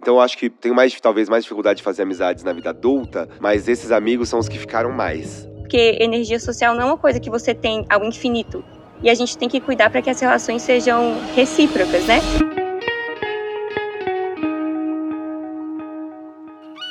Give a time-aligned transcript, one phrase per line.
[0.00, 3.28] Então eu acho que tenho mais, talvez, mais dificuldade de fazer amizades na vida adulta,
[3.38, 5.46] mas esses amigos são os que ficaram mais.
[5.58, 8.64] Porque energia social não é uma coisa que você tem ao infinito.
[9.02, 12.18] E a gente tem que cuidar para que as relações sejam recíprocas, né?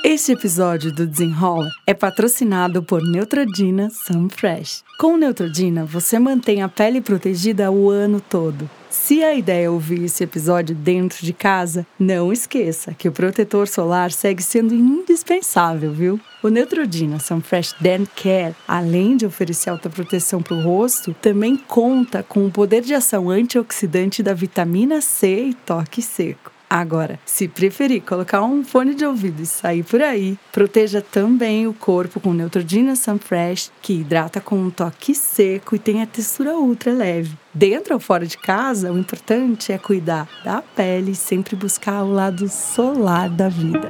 [0.05, 4.84] Este episódio do Desenrola é patrocinado por Neutrodina Sunfresh.
[5.00, 8.70] Com Neutrodina, você mantém a pele protegida o ano todo.
[8.90, 13.68] Se a ideia é ouvir esse episódio dentro de casa, não esqueça que o protetor
[13.68, 16.20] solar segue sendo indispensável, viu?
[16.42, 22.24] O Neutrodina Sunfresh Dan Care, além de oferecer alta proteção para o rosto, também conta
[22.24, 26.59] com o poder de ação antioxidante da vitamina C e toque seco.
[26.69, 31.73] Agora, se preferir colocar um fone de ouvido e sair por aí, proteja também o
[31.73, 36.94] corpo com Neutrogena Sunfresh, que hidrata com um toque seco e tem a textura ultra
[36.94, 37.36] leve.
[37.52, 42.14] Dentro ou fora de casa, o importante é cuidar da pele e sempre buscar o
[42.14, 43.89] lado solar da vida.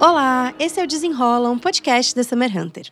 [0.00, 2.90] Olá, esse é o Desenrola, um podcast da Summer Hunter.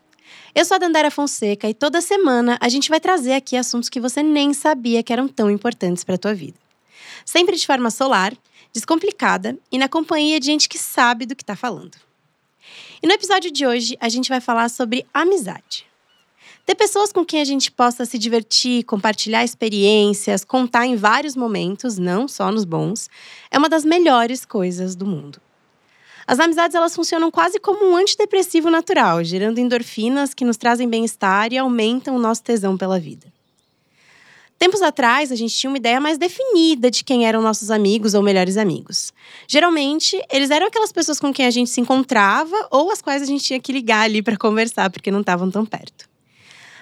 [0.54, 4.00] Eu sou a Dandara Fonseca e toda semana a gente vai trazer aqui assuntos que
[4.00, 6.58] você nem sabia que eram tão importantes para a tua vida.
[7.24, 8.34] Sempre de forma solar,
[8.72, 11.96] descomplicada e na companhia de gente que sabe do que está falando.
[13.02, 15.86] E no episódio de hoje a gente vai falar sobre amizade.
[16.64, 21.98] Ter pessoas com quem a gente possa se divertir, compartilhar experiências, contar em vários momentos,
[21.98, 23.08] não só nos bons,
[23.50, 25.41] é uma das melhores coisas do mundo.
[26.28, 31.54] As amizades elas funcionam quase como um antidepressivo natural, gerando endorfinas que nos trazem bem-estar
[31.54, 33.32] e aumentam o nosso tesão pela vida.
[34.58, 38.22] Tempos atrás, a gente tinha uma ideia mais definida de quem eram nossos amigos ou
[38.22, 39.10] melhores amigos.
[39.46, 43.24] Geralmente, eles eram aquelas pessoas com quem a gente se encontrava ou as quais a
[43.24, 46.06] gente tinha que ligar ali para conversar porque não estavam tão perto.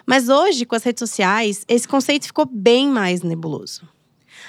[0.04, 3.88] Mas hoje, com as redes sociais, esse conceito ficou bem mais nebuloso.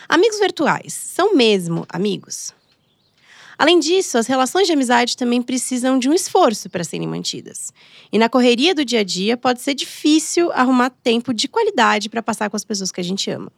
[0.10, 2.52] Amigos virtuais são mesmo amigos?
[3.58, 7.74] Além disso, as relações de amizade também precisam de um esforço para serem mantidas.
[8.12, 12.22] E na correria do dia a dia, pode ser difícil arrumar tempo de qualidade para
[12.22, 13.52] passar com as pessoas que a gente ama.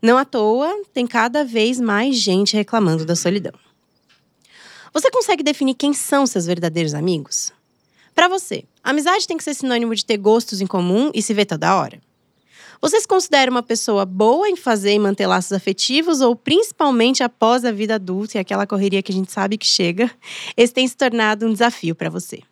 [0.00, 3.52] Não à toa, tem cada vez mais gente reclamando da solidão.
[4.92, 7.50] Você consegue definir quem são seus verdadeiros amigos?
[8.14, 11.46] Para você, amizade tem que ser sinônimo de ter gostos em comum e se ver
[11.46, 12.00] toda hora?
[12.80, 17.64] Você se considera uma pessoa boa em fazer e manter laços afetivos ou principalmente após
[17.64, 20.10] a vida adulta e aquela correria que a gente sabe que chega,
[20.56, 22.42] esse tem se tornado um desafio para você?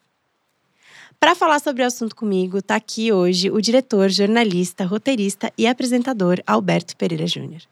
[1.22, 6.42] Para falar sobre o assunto comigo, está aqui hoje o diretor, jornalista, roteirista e apresentador
[6.44, 7.62] Alberto Pereira Júnior.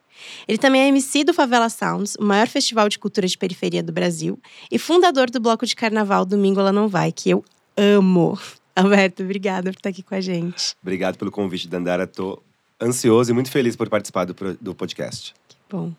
[0.47, 3.93] Ele também é MC do Favela Sounds, o maior festival de cultura de periferia do
[3.93, 4.39] Brasil,
[4.71, 7.45] e fundador do bloco de carnaval Domingo Ela Não Vai, que eu
[7.77, 8.39] amo.
[8.81, 10.75] Alberto, obrigada por estar aqui com a gente.
[10.83, 12.07] Obrigado pelo convite, Dandara.
[12.07, 12.43] Tô
[12.81, 15.35] ansioso e muito feliz por participar do, do podcast.
[15.49, 15.93] Que bom.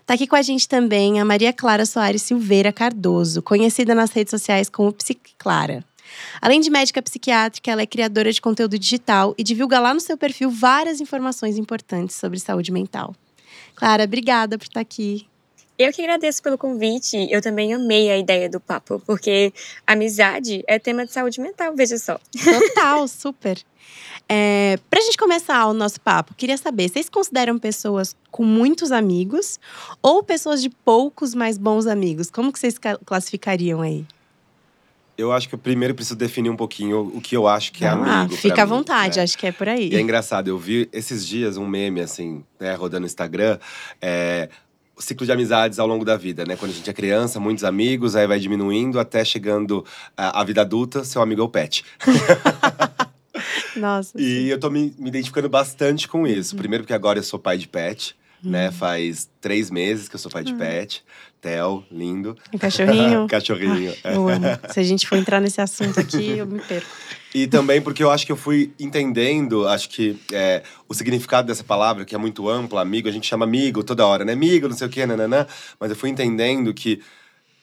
[0.00, 4.30] Está aqui com a gente também a Maria Clara Soares Silveira Cardoso, conhecida nas redes
[4.30, 5.84] sociais como Psiclara.
[6.40, 10.16] Além de médica psiquiátrica, ela é criadora de conteúdo digital e divulga lá no seu
[10.16, 13.14] perfil várias informações importantes sobre saúde mental.
[13.74, 15.26] Clara, obrigada por estar aqui.
[15.78, 17.28] Eu que agradeço pelo convite.
[17.30, 19.52] Eu também amei a ideia do papo, porque
[19.86, 22.18] amizade é tema de saúde mental, veja só.
[22.42, 23.58] Total, super.
[24.28, 29.60] É, pra gente começar o nosso papo, queria saber: vocês consideram pessoas com muitos amigos
[30.02, 32.28] ou pessoas de poucos, mais bons amigos?
[32.28, 34.04] Como que vocês classificariam aí?
[35.16, 37.88] Eu acho que eu primeiro preciso definir um pouquinho o que eu acho que é
[37.88, 38.36] ah, amigo.
[38.36, 39.24] Fica à vontade, né?
[39.24, 39.90] acho que é por aí.
[39.90, 43.58] E é engraçado, eu vi esses dias um meme, assim, né, rodando no Instagram.
[44.00, 44.48] É,
[44.98, 46.56] ciclo de amizades ao longo da vida, né?
[46.56, 49.84] Quando a gente é criança, muitos amigos, aí vai diminuindo até chegando
[50.16, 51.84] à vida adulta, seu amigo é o pet.
[53.76, 54.20] Nossa.
[54.20, 54.44] E sim.
[54.46, 56.54] eu tô me, me, identificando bastante com isso.
[56.54, 56.58] Uhum.
[56.58, 58.50] Primeiro porque agora eu sou pai de pet, uhum.
[58.50, 58.70] né?
[58.70, 60.58] Faz três meses que eu sou pai de uhum.
[60.58, 61.04] pet.
[61.40, 62.36] Theo, lindo.
[62.52, 63.26] E cachorrinho?
[63.30, 63.94] cachorrinho.
[64.02, 64.46] Ai, eu amo.
[64.70, 66.88] Se a gente for entrar nesse assunto aqui, eu me perco.
[67.34, 71.62] E também porque eu acho que eu fui entendendo, acho que é, o significado dessa
[71.62, 74.32] palavra, que é muito ampla, amigo, a gente chama amigo toda hora, né?
[74.32, 75.46] Amigo, não sei o quê, nananã.
[75.78, 77.00] Mas eu fui entendendo que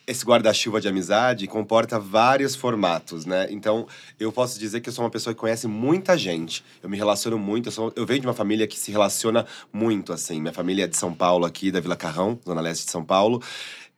[0.08, 3.48] esse guarda-chuva de amizade comporta vários formatos, né?
[3.50, 3.88] Então,
[4.20, 6.64] eu posso dizer que eu sou uma pessoa que conhece muita gente.
[6.82, 7.68] Eu me relaciono muito.
[7.68, 10.40] Eu, sou, eu venho de uma família que se relaciona muito, assim.
[10.40, 13.42] Minha família é de São Paulo, aqui, da Vila Carrão, zona leste de São Paulo.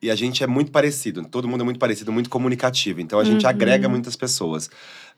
[0.01, 1.25] E a gente é muito parecido.
[1.25, 3.01] Todo mundo é muito parecido, muito comunicativo.
[3.01, 3.50] Então, a gente uhum.
[3.50, 4.69] agrega muitas pessoas.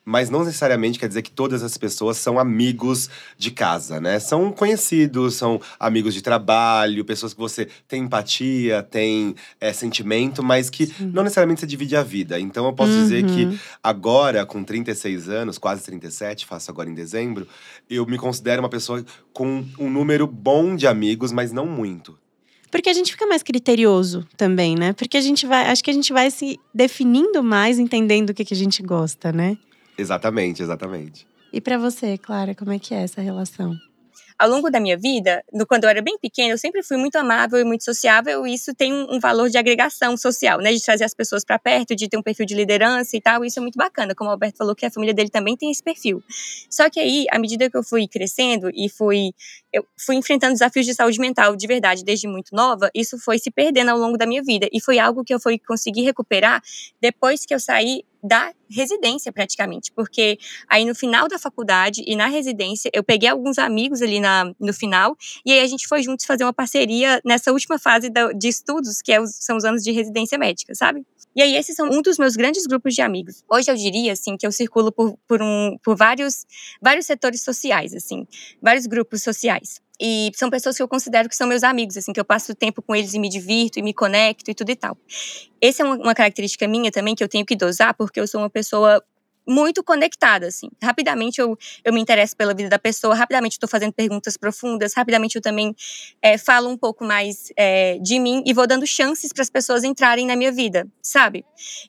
[0.09, 4.17] Mas não necessariamente quer dizer que todas as pessoas são amigos de casa, né?
[4.17, 10.67] São conhecidos, são amigos de trabalho, pessoas que você tem empatia, tem é, sentimento, mas
[10.67, 11.11] que Sim.
[11.13, 12.39] não necessariamente você divide a vida.
[12.39, 13.03] Então eu posso uhum.
[13.03, 13.59] dizer que uhum.
[13.83, 17.47] agora, com 36 anos, quase 37, faço agora em dezembro,
[17.87, 22.17] eu me considero uma pessoa com um número bom de amigos, mas não muito.
[22.71, 24.91] Porque a gente fica mais criterioso também, né?
[24.93, 25.67] Porque a gente vai.
[25.67, 29.31] Acho que a gente vai se definindo mais, entendendo o que, que a gente gosta,
[29.31, 29.55] né?
[29.99, 31.27] Exatamente, exatamente.
[31.51, 33.75] E para você, Clara, como é que é essa relação?
[34.39, 37.17] ao longo da minha vida, no, quando eu era bem pequena, eu sempre fui muito
[37.17, 40.71] amável e muito sociável, e isso tem um, um valor de agregação social, né?
[40.71, 43.43] De trazer as pessoas para perto, de ter um perfil de liderança e tal.
[43.43, 45.83] Isso é muito bacana, como o Alberto falou, que a família dele também tem esse
[45.83, 46.23] perfil.
[46.69, 49.31] Só que aí, à medida que eu fui crescendo e fui
[49.73, 53.51] eu fui enfrentando desafios de saúde mental de verdade desde muito nova, isso foi se
[53.51, 54.67] perdendo ao longo da minha vida.
[54.71, 56.61] E foi algo que eu fui conseguir recuperar
[57.01, 60.37] depois que eu saí da residência praticamente, porque
[60.67, 64.73] aí no final da faculdade e na residência eu peguei alguns amigos ali na, no
[64.73, 68.47] final e aí a gente foi juntos fazer uma parceria nessa última fase da, de
[68.47, 71.05] estudos que é os, são os anos de residência médica, sabe?
[71.35, 73.43] E aí esses são um dos meus grandes grupos de amigos.
[73.49, 76.45] Hoje eu diria assim que eu circulo por, por, um, por vários
[76.81, 78.27] vários setores sociais assim,
[78.61, 79.81] vários grupos sociais.
[79.99, 82.81] E são pessoas que eu considero que são meus amigos, assim, que eu passo tempo
[82.81, 84.97] com eles e me divirto e me conecto e tudo e tal.
[85.61, 88.49] Essa é uma característica minha também que eu tenho que dosar, porque eu sou uma
[88.49, 89.03] pessoa
[89.49, 90.69] muito conectada, assim.
[90.81, 95.35] Rapidamente eu, eu me interesso pela vida da pessoa, rapidamente estou fazendo perguntas profundas, rapidamente
[95.35, 95.75] eu também
[96.21, 99.83] é, falo um pouco mais é, de mim e vou dando chances para as pessoas
[99.83, 101.43] entrarem na minha vida, sabe?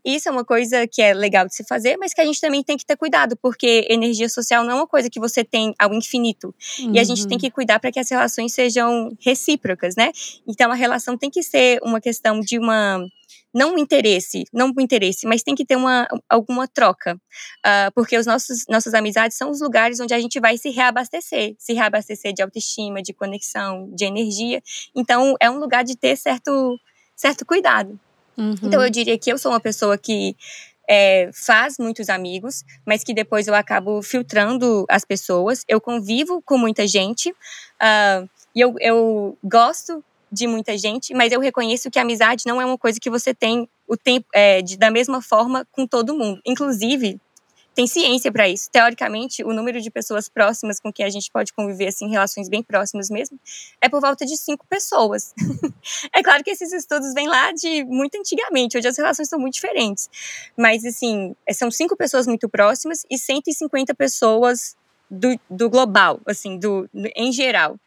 [0.04, 2.62] Isso é uma coisa que é legal de se fazer, mas que a gente também
[2.62, 5.92] tem que ter cuidado, porque energia social não é uma coisa que você tem ao
[5.92, 6.54] infinito.
[6.78, 6.94] Uhum.
[6.94, 7.40] E a gente tem uhum.
[7.40, 10.10] que cuidar para que as relações sejam recíprocas, né?
[10.46, 13.06] Então a relação tem que ser uma questão de uma
[13.52, 17.14] não o interesse, não interesse, mas tem que ter uma, alguma troca.
[17.66, 21.54] Uh, porque os nossos nossas amizades são os lugares onde a gente vai se reabastecer,
[21.58, 24.62] se reabastecer de autoestima, de conexão, de energia.
[24.94, 26.78] Então, é um lugar de ter certo,
[27.16, 27.98] certo cuidado.
[28.36, 28.54] Uhum.
[28.62, 30.36] Então, eu diria que eu sou uma pessoa que
[30.88, 35.64] é, faz muitos amigos, mas que depois eu acabo filtrando as pessoas.
[35.68, 37.30] Eu convivo com muita gente.
[37.30, 42.60] Uh, e eu, eu gosto de muita gente, mas eu reconheço que a amizade não
[42.60, 46.16] é uma coisa que você tem o tempo é, de, da mesma forma com todo
[46.16, 46.40] mundo.
[46.46, 47.20] Inclusive,
[47.74, 48.68] tem ciência para isso.
[48.70, 52.62] Teoricamente, o número de pessoas próximas com quem a gente pode conviver, assim, relações bem
[52.62, 53.38] próximas mesmo,
[53.80, 55.32] é por volta de cinco pessoas.
[56.12, 59.54] é claro que esses estudos vêm lá de muito antigamente, hoje as relações são muito
[59.54, 60.10] diferentes.
[60.56, 64.76] Mas, assim, é, são cinco pessoas muito próximas e 150 pessoas
[65.10, 67.78] do, do global, assim, do, em geral.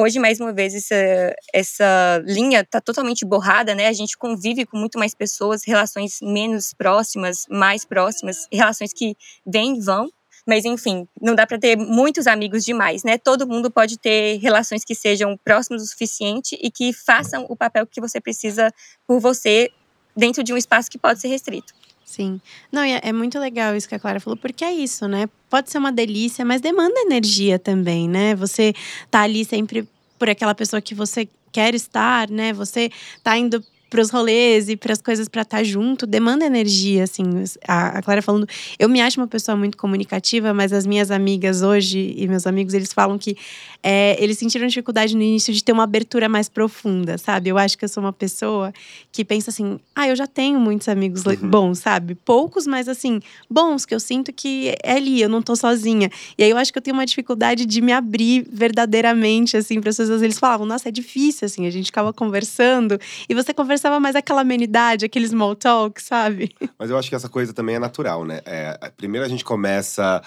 [0.00, 3.88] Hoje, mais uma vez, essa, essa linha está totalmente borrada, né?
[3.88, 9.76] A gente convive com muito mais pessoas, relações menos próximas, mais próximas, relações que vêm
[9.76, 10.08] e vão.
[10.46, 13.18] Mas, enfim, não dá para ter muitos amigos demais, né?
[13.18, 17.84] Todo mundo pode ter relações que sejam próximas o suficiente e que façam o papel
[17.84, 18.72] que você precisa
[19.04, 19.68] por você
[20.16, 21.74] dentro de um espaço que pode ser restrito.
[22.08, 22.40] Sim.
[22.72, 25.28] Não, é, é muito legal isso que a Clara falou, porque é isso, né?
[25.50, 28.34] Pode ser uma delícia, mas demanda energia também, né?
[28.34, 28.72] Você
[29.10, 29.86] tá ali sempre
[30.18, 32.54] por aquela pessoa que você quer estar, né?
[32.54, 32.90] Você
[33.22, 37.04] tá indo para os rolês e para as coisas para estar tá junto, demanda energia,
[37.04, 37.22] assim.
[37.66, 38.46] A, a, Clara falando,
[38.78, 42.74] eu me acho uma pessoa muito comunicativa, mas as minhas amigas hoje e meus amigos,
[42.74, 43.36] eles falam que
[43.82, 47.48] é, eles sentiram dificuldade no início de ter uma abertura mais profunda, sabe?
[47.48, 48.72] Eu acho que eu sou uma pessoa
[49.12, 51.36] que pensa assim, ah, eu já tenho muitos amigos uhum.
[51.48, 52.14] bons, sabe?
[52.14, 56.10] Poucos, mas assim, bons, que eu sinto que é ali, eu não tô sozinha.
[56.36, 59.90] E aí eu acho que eu tenho uma dificuldade de me abrir verdadeiramente, assim, para
[59.90, 60.22] as pessoas.
[60.22, 64.16] Eles falavam, nossa, é difícil, assim, a gente ficava conversando e você conversa conversava mais
[64.16, 66.54] aquela amenidade, aquele small talk, sabe?
[66.78, 68.40] Mas eu acho que essa coisa também é natural, né?
[68.44, 70.20] É, primeiro a gente começa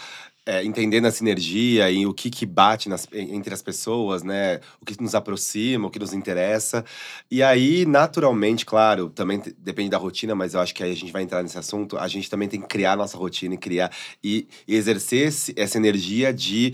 [0.45, 4.59] é, entendendo a sinergia e o que, que bate nas, entre as pessoas, né?
[4.81, 6.83] O que nos aproxima, o que nos interessa.
[7.29, 11.11] E aí, naturalmente, claro, também depende da rotina, mas eu acho que aí a gente
[11.11, 11.97] vai entrar nesse assunto.
[11.97, 13.91] A gente também tem que criar nossa rotina e criar
[14.23, 16.73] e, e exercer esse, essa energia de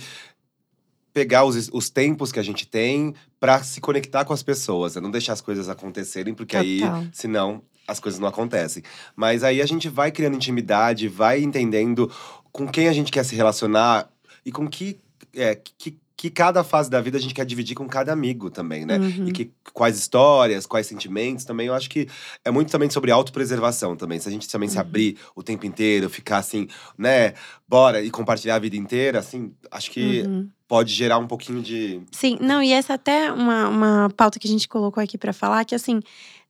[1.17, 5.01] pegar os, os tempos que a gente tem para se conectar com as pessoas, né?
[5.01, 6.95] não deixar as coisas acontecerem, porque Total.
[7.01, 8.83] aí, senão, as coisas não acontecem.
[9.15, 12.11] Mas aí a gente vai criando intimidade, vai entendendo
[12.51, 14.07] com quem a gente quer se relacionar
[14.45, 14.99] e com que,
[15.33, 18.87] é, que que cada fase da vida a gente quer dividir com cada amigo também,
[18.87, 18.97] né?
[18.97, 19.27] Uhum.
[19.27, 21.67] E que quais histórias, quais sentimentos também.
[21.67, 22.07] Eu acho que
[22.43, 24.19] é muito também sobre autopreservação também.
[24.19, 24.73] Se a gente também uhum.
[24.73, 27.35] se abrir o tempo inteiro, ficar assim, né?
[27.67, 30.49] Bora e compartilhar a vida inteira, assim, acho que uhum.
[30.67, 32.01] Pode gerar um pouquinho de.
[32.11, 35.65] Sim, não, e essa até uma, uma pauta que a gente colocou aqui para falar,
[35.65, 36.01] que assim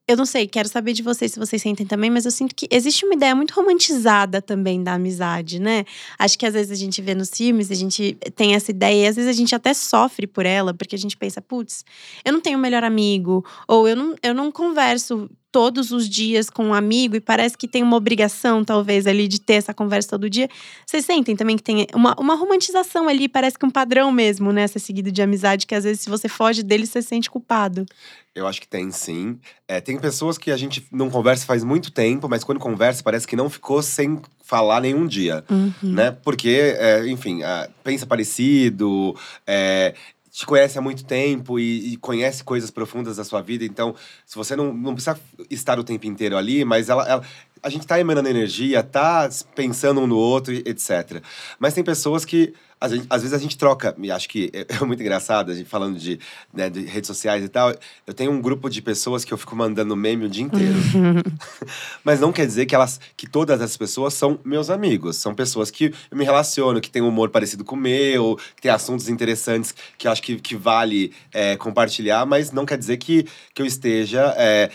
[0.07, 2.65] eu não sei, quero saber de vocês se vocês sentem também, mas eu sinto que
[2.71, 5.83] existe uma ideia muito romantizada também da amizade, né?
[6.17, 9.07] Acho que às vezes a gente vê nos filmes, a gente tem essa ideia, e
[9.07, 11.83] às vezes a gente até sofre por ela, porque a gente pensa, putz,
[12.24, 16.52] eu não tenho um melhor amigo, ou eu não, eu não converso todos os dias
[16.52, 20.10] com um amigo e parece que tem uma obrigação, talvez, ali de ter essa conversa
[20.10, 20.48] todo dia.
[20.86, 24.68] Vocês sentem também que tem uma, uma romantização ali, parece que um padrão mesmo, né?
[24.68, 27.88] Ser seguido de amizade, que às vezes, se você foge dele, você se sente culpado.
[28.36, 29.40] Eu acho que tem sim.
[29.68, 33.26] É, tem pessoas que a gente não conversa faz muito tempo, mas quando conversa parece
[33.26, 35.74] que não ficou sem falar nenhum dia, Uhum.
[35.82, 36.12] né?
[36.24, 39.16] Porque, é, enfim, ah, pensa parecido,
[39.48, 39.96] é,
[40.38, 43.65] te conhece há muito tempo e, e conhece coisas profundas da sua vida.
[43.65, 47.24] Então, se você não, não precisa estar o tempo inteiro ali, mas ela, ela-
[47.67, 51.21] a gente tá emanando energia, tá pensando um no outro, etc.
[51.59, 54.65] Mas tem pessoas que às vezes, às vezes a gente troca, e acho que é,
[54.79, 56.19] é muito engraçado, a gente falando de,
[56.53, 57.74] né, de redes sociais e tal.
[58.05, 60.75] Eu tenho um grupo de pessoas que eu fico mandando meme o dia inteiro.
[62.03, 65.17] Mas não quer dizer que elas, que todas as pessoas são meus amigos.
[65.17, 68.62] São pessoas que eu me relaciono, que têm um humor parecido com o meu, que
[68.62, 72.97] têm assuntos interessantes que eu acho que, que vale é, compartilhar, mas não quer dizer
[72.97, 74.69] que, que eu esteja é,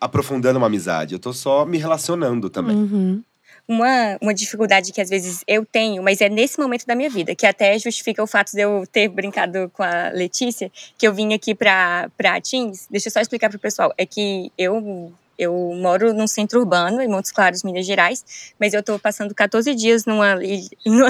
[0.00, 1.14] aprofundando uma amizade.
[1.14, 2.76] Eu tô só me relacionando também.
[2.76, 3.22] Uhum.
[3.66, 7.34] uma, uma dificuldade que às vezes eu tenho, mas é nesse momento da minha vida,
[7.34, 11.34] que até justifica o fato de eu ter brincado com a Letícia, que eu vim
[11.34, 12.86] aqui pra, pra Teams.
[12.90, 13.92] Deixa eu só explicar pro pessoal.
[13.96, 15.12] É que eu.
[15.40, 19.72] Eu moro num centro urbano, em Montes Claros, Minas Gerais, mas eu tô passando 14
[19.72, 20.34] dias numa,
[20.84, 21.08] numa,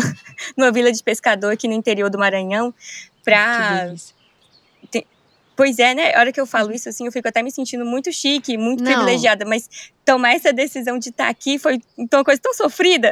[0.54, 2.74] numa vila de pescador aqui no interior do Maranhão
[3.86, 4.17] delícia.
[5.58, 6.14] Pois é, né?
[6.14, 8.80] A hora que eu falo isso, assim, eu fico até me sentindo muito chique, muito
[8.80, 8.92] Não.
[8.92, 9.44] privilegiada.
[9.44, 9.68] Mas
[10.04, 13.10] tomar essa decisão de estar aqui foi então, uma coisa tão sofrida.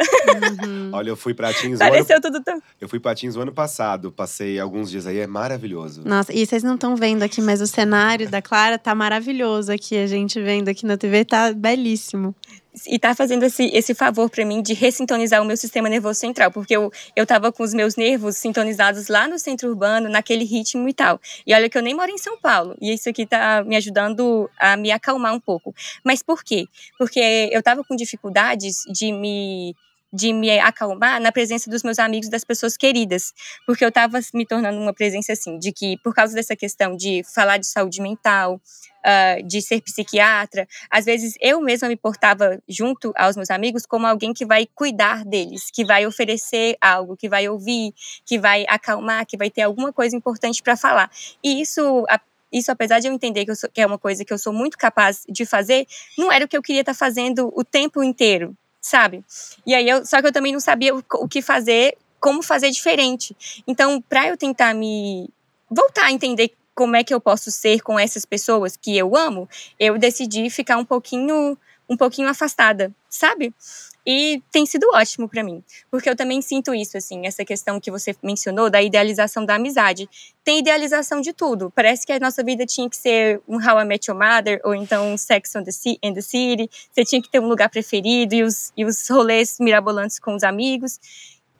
[0.62, 0.90] Uhum.
[0.94, 2.62] Olha, eu fui pra Teams o ano, Pareceu tudo tão.
[2.80, 4.12] eu fui pra Teams o ano passado.
[4.12, 6.02] Passei alguns dias aí, é maravilhoso.
[6.04, 9.96] Nossa, e vocês não estão vendo aqui, mas o cenário da Clara tá maravilhoso aqui.
[9.96, 12.32] A gente vendo aqui na TV tá belíssimo.
[12.86, 16.50] E tá fazendo esse, esse favor pra mim de ressintonizar o meu sistema nervoso central.
[16.50, 20.88] Porque eu, eu tava com os meus nervos sintonizados lá no centro urbano, naquele ritmo
[20.88, 21.20] e tal.
[21.46, 22.76] E olha que eu nem moro em São Paulo.
[22.80, 25.74] E isso aqui tá me ajudando a me acalmar um pouco.
[26.04, 26.66] Mas por quê?
[26.98, 29.74] Porque eu tava com dificuldades de me
[30.16, 33.32] de me acalmar na presença dos meus amigos, das pessoas queridas,
[33.66, 37.22] porque eu estava me tornando uma presença assim, de que por causa dessa questão de
[37.34, 38.60] falar de saúde mental,
[39.04, 44.06] ah, de ser psiquiatra, às vezes eu mesma me portava junto aos meus amigos como
[44.06, 47.92] alguém que vai cuidar deles, que vai oferecer algo, que vai ouvir,
[48.24, 51.10] que vai acalmar, que vai ter alguma coisa importante para falar.
[51.42, 52.20] E isso a-
[52.52, 54.52] isso, apesar de eu entender que, eu sou- que é uma coisa que eu sou
[54.52, 58.56] muito capaz de fazer, não era o que eu queria estar fazendo o tempo inteiro,
[58.86, 59.24] sabe?
[59.66, 62.70] E aí eu, só que eu também não sabia o, o que fazer, como fazer
[62.70, 63.36] diferente.
[63.66, 65.28] Então, para eu tentar me
[65.68, 69.48] voltar a entender como é que eu posso ser com essas pessoas que eu amo,
[69.78, 73.54] eu decidi ficar um pouquinho um pouquinho afastada, sabe?
[74.06, 77.90] E tem sido ótimo para mim, porque eu também sinto isso assim, essa questão que
[77.90, 80.08] você mencionou da idealização da amizade.
[80.44, 81.72] Tem idealização de tudo.
[81.74, 84.76] Parece que a nossa vida tinha que ser um How I Met Your Mother ou
[84.76, 85.72] então um Sex on the,
[86.04, 86.70] and the City.
[86.92, 90.44] Você tinha que ter um lugar preferido e os, e os rolês mirabolantes com os
[90.44, 91.00] amigos.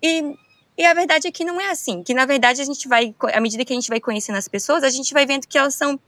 [0.00, 0.36] E
[0.78, 2.02] e a verdade é que não é assim.
[2.02, 4.84] Que na verdade a gente vai, à medida que a gente vai conhecendo as pessoas,
[4.84, 5.98] a gente vai vendo que elas são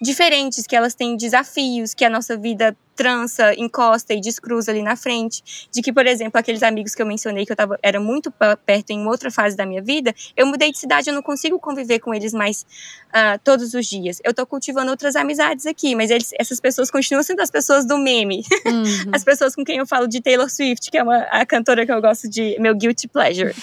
[0.00, 4.96] diferentes, que elas têm desafios, que a nossa vida trança, encosta e descruza ali na
[4.96, 5.68] frente.
[5.72, 8.32] De que, por exemplo, aqueles amigos que eu mencionei que eu tava, era muito
[8.66, 12.00] perto em outra fase da minha vida, eu mudei de cidade, eu não consigo conviver
[12.00, 12.66] com eles mais
[13.12, 14.20] ah, todos os dias.
[14.24, 17.96] Eu tô cultivando outras amizades aqui, mas eles, essas pessoas continuam sendo as pessoas do
[17.96, 18.42] meme.
[18.66, 18.84] Uhum.
[19.12, 21.92] As pessoas com quem eu falo de Taylor Swift, que é uma, a cantora que
[21.92, 23.54] eu gosto de meu guilty pleasure.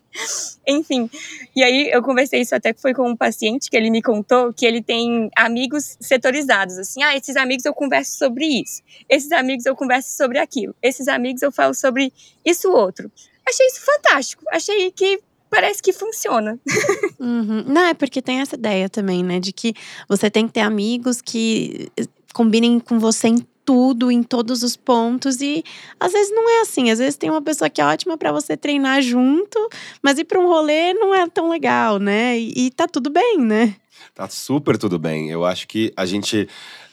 [0.66, 1.08] Enfim,
[1.54, 4.52] e aí eu conversei isso até que foi com um paciente que ele me contou
[4.52, 8.77] que ele tem amigos setorizados, assim, ah, esses amigos eu converso sobre isso,
[9.08, 12.12] esses amigos eu converso sobre aquilo, esses amigos eu falo sobre
[12.44, 13.10] isso outro.
[13.46, 15.20] Achei isso fantástico, achei que
[15.50, 16.58] parece que funciona.
[17.20, 17.64] Uhum.
[17.66, 19.40] Não, é porque tem essa ideia também, né?
[19.40, 19.74] De que
[20.08, 24.76] você tem que ter amigos que eh, combinem com você em tudo, em todos os
[24.76, 25.40] pontos.
[25.40, 25.64] E
[25.98, 26.92] às vezes não é assim.
[26.92, 29.58] Às vezes tem uma pessoa que é ótima pra você treinar junto,
[30.00, 32.38] mas ir pra um rolê não é tão legal, né?
[32.38, 33.74] E, e tá tudo bem, né?
[34.14, 35.28] Tá super tudo bem.
[35.28, 36.48] Eu acho que a gente.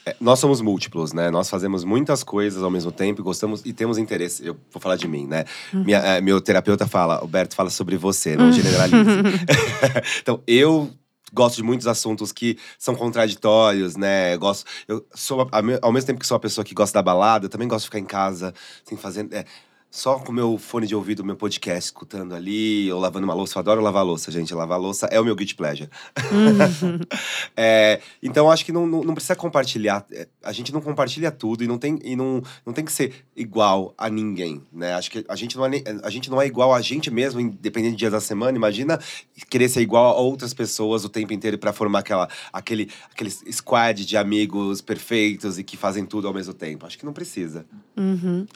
[0.06, 1.30] É, Nós somos múltiplos, né?
[1.30, 4.46] Nós fazemos muitas coisas ao mesmo tempo e gostamos e temos interesse.
[4.46, 5.44] Eu vou falar de mim, né?
[5.72, 9.10] Minha, é, meu terapeuta fala, Alberto fala sobre você, não generalize.
[10.22, 10.90] então, eu
[11.32, 14.34] gosto de muitos assuntos que são contraditórios, né?
[14.34, 15.48] Eu Gosto, eu sou,
[15.82, 17.88] ao mesmo tempo que sou uma pessoa que gosta da balada, eu também gosto de
[17.88, 19.26] ficar em casa, sem fazer.
[19.32, 19.44] é,
[19.90, 23.56] só com meu fone de ouvido, meu podcast, escutando ali, ou lavando uma louça.
[23.56, 24.54] Eu adoro lavar louça, gente.
[24.54, 25.88] Lavar louça é o meu guilty pleasure.
[26.30, 26.98] Uhum.
[27.56, 30.04] é, então, acho que não, não, não, precisa compartilhar.
[30.12, 33.24] É, a gente não compartilha tudo e não tem, e não, não tem que ser
[33.34, 34.94] igual a ninguém, né?
[34.94, 35.70] Acho que a gente, não é,
[36.02, 38.56] a gente não é igual a gente mesmo, independente de dias da semana.
[38.56, 39.00] Imagina
[39.48, 44.04] querer ser igual a outras pessoas o tempo inteiro para formar aquela, aquele, aquele squad
[44.04, 46.84] de amigos perfeitos e que fazem tudo ao mesmo tempo.
[46.84, 47.64] Acho que não precisa.
[47.96, 48.46] Uhum.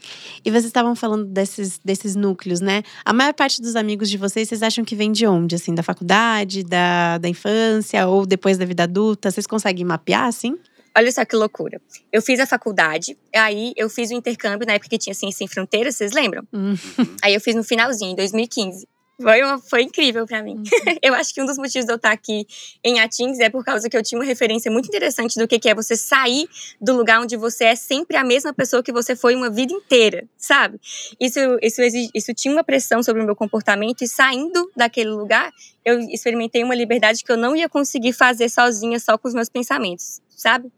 [0.45, 2.83] E vocês estavam falando desses, desses núcleos, né?
[3.05, 5.55] A maior parte dos amigos de vocês, vocês acham que vem de onde?
[5.55, 9.31] Assim, da faculdade, da, da infância ou depois da vida adulta?
[9.31, 10.57] Vocês conseguem mapear, assim?
[10.97, 11.81] Olha só que loucura.
[12.13, 15.49] Eu fiz a faculdade, aí eu fiz o intercâmbio na época que tinha Ciência Sem
[15.49, 16.43] Fronteiras, vocês lembram?
[16.53, 16.75] Uhum.
[17.23, 18.89] Aí eu fiz no finalzinho, em 2015.
[19.21, 20.57] Foi, uma, foi incrível para mim.
[20.57, 20.65] Uhum.
[21.03, 22.47] eu acho que um dos motivos de eu estar aqui
[22.83, 25.69] em Atins é por causa que eu tinha uma referência muito interessante do que, que
[25.69, 26.49] é você sair
[26.81, 30.27] do lugar onde você é sempre a mesma pessoa que você foi uma vida inteira,
[30.37, 30.81] sabe?
[31.21, 31.83] Isso, isso,
[32.15, 35.53] isso tinha uma pressão sobre o meu comportamento e saindo daquele lugar,
[35.85, 39.49] eu experimentei uma liberdade que eu não ia conseguir fazer sozinha, só com os meus
[39.49, 40.71] pensamentos, sabe?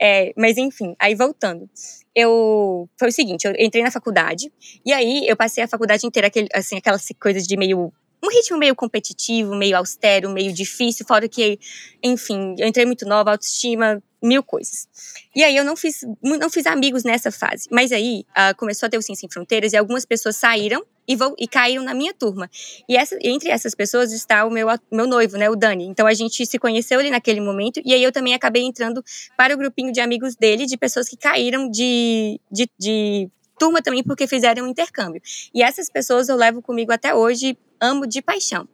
[0.00, 1.68] É, mas enfim, aí voltando
[2.14, 4.52] eu foi o seguinte, eu entrei na faculdade
[4.84, 7.92] e aí eu passei a faculdade inteira aquele, assim aquelas coisas de meio
[8.22, 11.58] um ritmo meio competitivo, meio austero, meio difícil, fora que,
[12.02, 14.88] enfim, eu entrei muito nova, autoestima, mil coisas.
[15.36, 17.68] E aí eu não fiz, não fiz amigos nessa fase.
[17.70, 21.16] Mas aí uh, começou a ter o Sim Sem Fronteiras e algumas pessoas saíram e,
[21.16, 22.50] vou, e caíram na minha turma.
[22.88, 25.84] E essa, entre essas pessoas está o meu, meu noivo, né, o Dani.
[25.84, 29.04] Então a gente se conheceu ali naquele momento e aí eu também acabei entrando
[29.36, 34.02] para o grupinho de amigos dele, de pessoas que caíram de, de, de turma também
[34.02, 35.20] porque fizeram um intercâmbio.
[35.54, 38.68] E essas pessoas eu levo comigo até hoje, amo de paixão.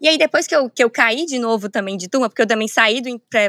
[0.00, 2.46] E aí, depois que eu, que eu caí de novo também de turma, porque eu
[2.46, 3.02] também saí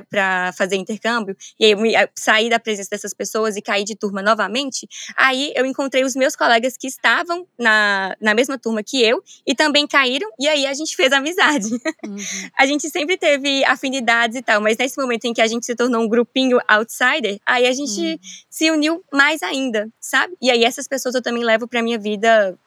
[0.10, 4.22] para fazer intercâmbio, e aí eu saí da presença dessas pessoas e caí de turma
[4.22, 9.24] novamente, aí eu encontrei os meus colegas que estavam na, na mesma turma que eu
[9.46, 11.68] e também caíram, e aí a gente fez amizade.
[12.06, 12.16] Uhum.
[12.58, 15.76] a gente sempre teve afinidades e tal, mas nesse momento em que a gente se
[15.76, 18.18] tornou um grupinho outsider, aí a gente uhum.
[18.50, 20.36] se uniu mais ainda, sabe?
[20.42, 22.58] E aí essas pessoas eu também levo para minha vida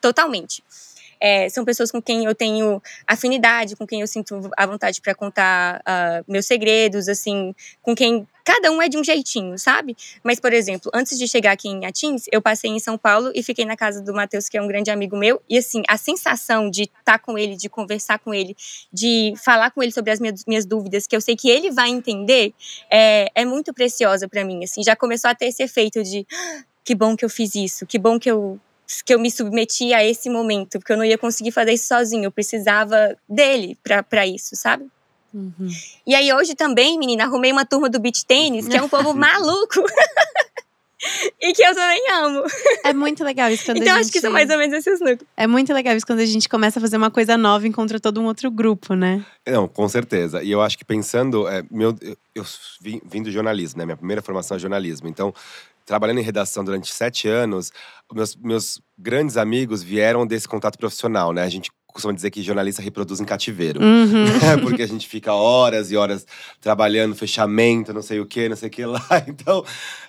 [0.00, 0.62] totalmente.
[1.20, 5.14] É, são pessoas com quem eu tenho afinidade, com quem eu sinto a vontade para
[5.14, 9.96] contar uh, meus segredos, assim, com quem cada um é de um jeitinho, sabe?
[10.22, 13.42] Mas, por exemplo, antes de chegar aqui em Atins, eu passei em São Paulo e
[13.42, 16.70] fiquei na casa do Matheus, que é um grande amigo meu, e assim, a sensação
[16.70, 18.56] de estar tá com ele, de conversar com ele,
[18.92, 21.88] de falar com ele sobre as minhas, minhas dúvidas, que eu sei que ele vai
[21.88, 22.54] entender,
[22.88, 26.62] é, é muito preciosa para mim, assim, já começou a ter esse efeito de ah,
[26.84, 28.60] que bom que eu fiz isso, que bom que eu
[29.04, 32.24] que eu me submeti a esse momento, porque eu não ia conseguir fazer isso sozinho,
[32.24, 34.86] eu precisava dele para isso, sabe?
[35.34, 35.68] Uhum.
[36.06, 39.12] E aí hoje também, menina, arrumei uma turma do beach tênis, que é um povo
[39.14, 39.82] maluco.
[41.40, 42.42] e que eu também amo.
[42.84, 44.08] É muito legal isso quando então, a gente…
[44.08, 45.26] Então acho que são mais ou menos esses núcleos.
[45.36, 48.00] É muito legal isso quando a gente começa a fazer uma coisa nova e encontra
[48.00, 49.24] todo um outro grupo, né?
[49.46, 50.42] Não, com certeza.
[50.42, 51.46] E eu acho que pensando…
[51.46, 52.44] É, meu, eu, eu
[52.80, 53.84] vim, vim do jornalismo, né?
[53.84, 55.06] Minha primeira formação é jornalismo.
[55.06, 55.34] Então,
[55.86, 57.72] trabalhando em redação durante sete anos,
[58.12, 61.42] meus, meus grandes amigos vieram desse contato profissional, né?
[61.44, 63.80] A gente costuma dizer que jornalista reproduz em cativeiro.
[63.82, 64.26] Uhum.
[64.62, 66.26] Porque a gente fica horas e horas
[66.60, 69.04] trabalhando, fechamento, não sei o que, não sei o que lá.
[69.26, 69.64] Então,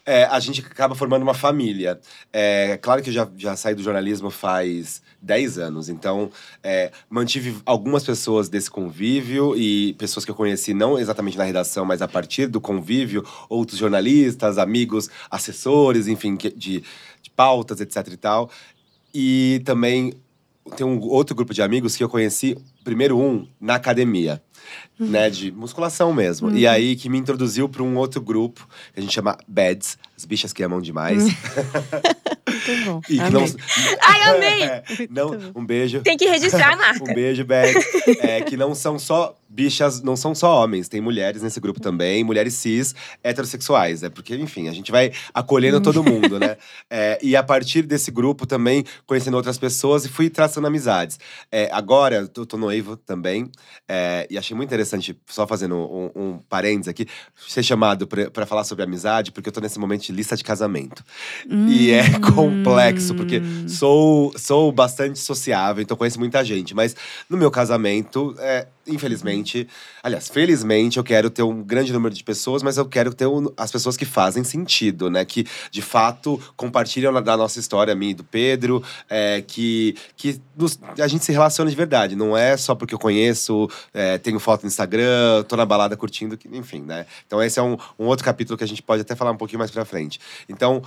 [0.05, 1.99] é, a gente acaba formando uma família.
[2.31, 5.89] É, claro que eu já, já saí do jornalismo faz 10 anos.
[5.89, 6.29] Então,
[6.61, 11.85] é, mantive algumas pessoas desse convívio e pessoas que eu conheci não exatamente na redação,
[11.85, 16.83] mas a partir do convívio, outros jornalistas, amigos, assessores, enfim, de,
[17.21, 18.49] de pautas, etc e tal.
[19.13, 20.13] E também
[20.75, 24.41] tem um outro grupo de amigos que eu conheci, primeiro um, na academia,
[24.99, 25.07] uhum.
[25.07, 26.49] né, de musculação mesmo.
[26.49, 26.57] Uhum.
[26.57, 30.25] E aí que me introduziu para um outro grupo, que a gente chama Beds, as
[30.25, 31.23] bichas que amam demais.
[31.23, 31.31] Uhum.
[32.67, 33.01] Muito bom.
[33.09, 33.31] E amei.
[33.31, 33.45] Não,
[34.01, 34.57] Ai, amei!
[34.67, 36.01] É, não, um beijo.
[36.01, 37.03] Tem que registrar a marca.
[37.03, 37.85] um beijo, Beds.
[38.19, 42.23] É, que não são só bichas não são só homens, tem mulheres nesse grupo também,
[42.23, 44.03] mulheres cis, heterossexuais.
[44.03, 46.57] É porque, enfim, a gente vai acolhendo todo mundo, né?
[46.89, 51.19] É, e a partir desse grupo também, conhecendo outras pessoas e fui traçando amizades.
[51.51, 53.51] É, agora, eu tô noivo também,
[53.87, 57.05] é, e achei muito interessante, só fazendo um, um parênteses aqui,
[57.47, 61.03] ser chamado para falar sobre amizade, porque eu tô nesse momento de lista de casamento.
[61.49, 61.67] Hum.
[61.67, 62.33] E é hum.
[62.33, 66.95] complexo, porque sou, sou bastante sociável, então conheço muita gente, mas
[67.29, 69.67] no meu casamento, é, infelizmente, infelizmente,
[70.03, 73.47] aliás, felizmente, eu quero ter um grande número de pessoas, mas eu quero ter um,
[73.55, 75.23] as pessoas que fazem sentido, né?
[75.25, 80.41] Que de fato compartilham da nossa história, a minha e do Pedro, é, que, que
[80.55, 82.15] nos, a gente se relaciona de verdade.
[82.15, 86.37] Não é só porque eu conheço, é, tenho foto no Instagram, tô na balada curtindo,
[86.51, 87.05] enfim, né?
[87.25, 89.59] Então esse é um, um outro capítulo que a gente pode até falar um pouquinho
[89.59, 90.19] mais pra frente.
[90.49, 90.81] Então,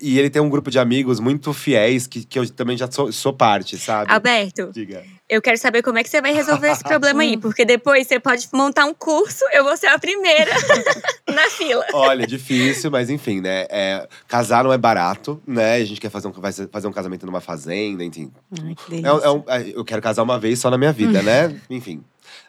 [0.00, 3.12] e ele tem um grupo de amigos muito fiéis que, que eu também já sou,
[3.12, 4.10] sou parte, sabe?
[4.10, 5.04] Alberto, Diga.
[5.34, 8.18] Eu quero saber como é que você vai resolver esse problema aí, porque depois você
[8.20, 10.50] pode montar um curso, eu vou ser a primeira
[11.28, 11.84] na fila.
[11.92, 13.66] Olha, difícil, mas enfim, né?
[13.70, 15.74] É, casar não é barato, né?
[15.76, 18.30] A gente quer fazer um, vai fazer um casamento numa fazenda, enfim.
[18.62, 19.08] Ai, que É, delícia.
[19.26, 21.54] é um- é- eu quero casar uma vez só na minha vida, né?
[21.68, 22.02] Enfim,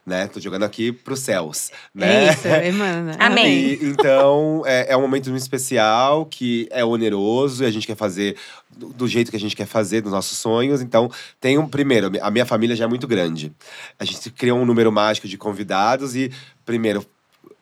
[0.05, 0.27] né?
[0.27, 2.25] Tô jogando aqui pros céus, né?
[2.25, 3.15] É isso, Emana.
[3.19, 3.47] Amém.
[3.47, 7.95] E, então, é, é um momento muito especial, que é oneroso, e a gente quer
[7.95, 8.35] fazer
[8.75, 10.81] do, do jeito que a gente quer fazer, dos nossos sonhos.
[10.81, 11.67] Então, tem um…
[11.67, 13.51] Primeiro, a minha família já é muito grande.
[13.99, 16.31] A gente criou um número mágico de convidados e,
[16.65, 17.05] primeiro…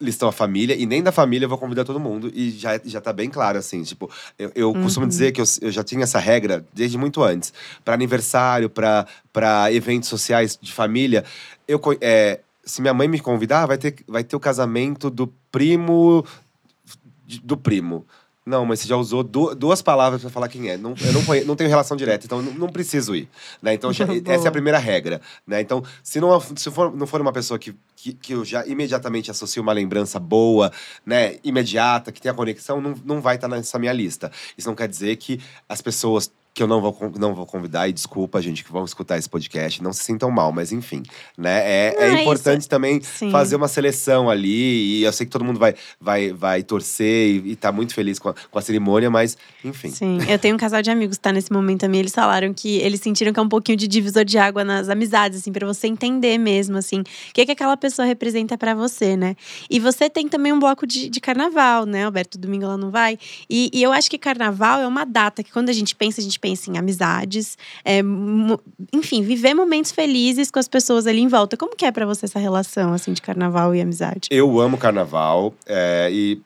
[0.03, 2.29] Listou a família, e nem da família eu vou convidar todo mundo.
[2.33, 3.81] E já, já tá bem claro, assim.
[3.83, 7.53] Tipo, eu, eu costumo dizer que eu, eu já tinha essa regra desde muito antes.
[7.85, 11.23] Para aniversário, para eventos sociais de família,
[11.67, 16.25] eu, é, se minha mãe me convidar, vai ter, vai ter o casamento do primo
[17.41, 18.05] do primo.
[18.45, 20.77] Não, mas você já usou du- duas palavras para falar quem é.
[20.77, 23.29] Não, eu não, não tenho relação direta, então não, não preciso ir.
[23.61, 23.73] Né?
[23.73, 25.21] Então, já- essa é a primeira regra.
[25.47, 25.61] Né?
[25.61, 29.31] Então, se, não, se for, não for uma pessoa que, que, que eu já imediatamente
[29.31, 30.71] associo uma lembrança boa,
[31.05, 34.29] né, imediata, que tenha conexão, não, não vai estar nessa minha lista.
[34.57, 37.93] Isso não quer dizer que as pessoas que eu não vou, não vou convidar, e
[37.93, 41.01] desculpa, gente, que vão escutar esse podcast, não se sintam mal, mas enfim.
[41.37, 41.59] Né?
[41.63, 43.31] É, é é importante também Sim.
[43.31, 44.99] fazer uma seleção ali.
[44.99, 48.19] E eu sei que todo mundo vai, vai, vai torcer e, e tá muito feliz
[48.19, 49.89] com a, com a cerimônia, mas enfim.
[49.89, 51.99] Sim, eu tenho um casal de amigos que tá nesse momento também.
[51.99, 55.39] Eles falaram que eles sentiram que é um pouquinho de divisor de água nas amizades,
[55.39, 59.35] assim, pra você entender mesmo, assim, o que, que aquela pessoa representa pra você, né?
[59.69, 62.37] E você tem também um bloco de, de carnaval, né, Alberto?
[62.37, 63.17] Domingo ela não vai.
[63.49, 66.23] E, e eu acho que carnaval é uma data que, quando a gente pensa, a
[66.23, 68.01] gente pensa em amizades, é,
[68.91, 71.55] enfim, viver momentos felizes com as pessoas ali em volta.
[71.55, 74.27] Como que é pra você essa relação, assim, de carnaval e amizade?
[74.29, 76.41] Eu amo carnaval é, e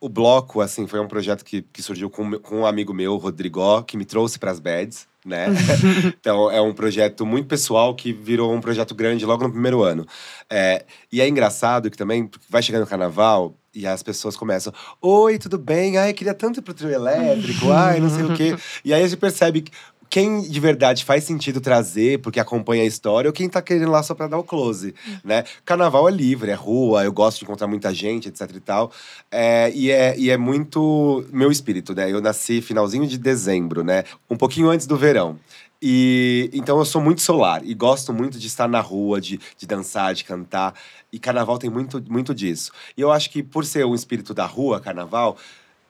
[0.00, 3.84] o bloco, assim, foi um projeto que, que surgiu com, com um amigo meu, Rodrigo,
[3.84, 5.46] que me trouxe para as beds, né?
[6.20, 10.06] então é um projeto muito pessoal que virou um projeto grande logo no primeiro ano.
[10.48, 15.38] É, e é engraçado que também vai chegando o carnaval e as pessoas começam: Oi,
[15.38, 15.96] tudo bem?
[15.96, 18.56] Ai, queria tanto ir pro trio elétrico, ai, não sei o quê.
[18.84, 19.72] E aí a gente percebe que
[20.10, 24.02] quem de verdade faz sentido trazer, porque acompanha a história, ou quem tá querendo lá
[24.02, 24.92] só pra dar o close,
[25.24, 25.44] né?
[25.64, 28.90] Carnaval é livre, é rua, eu gosto de encontrar muita gente, etc e tal.
[29.30, 32.10] É, e, é, e é muito meu espírito, né?
[32.10, 34.02] Eu nasci finalzinho de dezembro, né?
[34.28, 35.38] Um pouquinho antes do verão.
[35.80, 39.66] E então eu sou muito solar e gosto muito de estar na rua, de, de
[39.66, 40.74] dançar, de cantar.
[41.12, 42.72] E carnaval tem muito, muito disso.
[42.96, 45.36] E eu acho que por ser o espírito da rua, carnaval,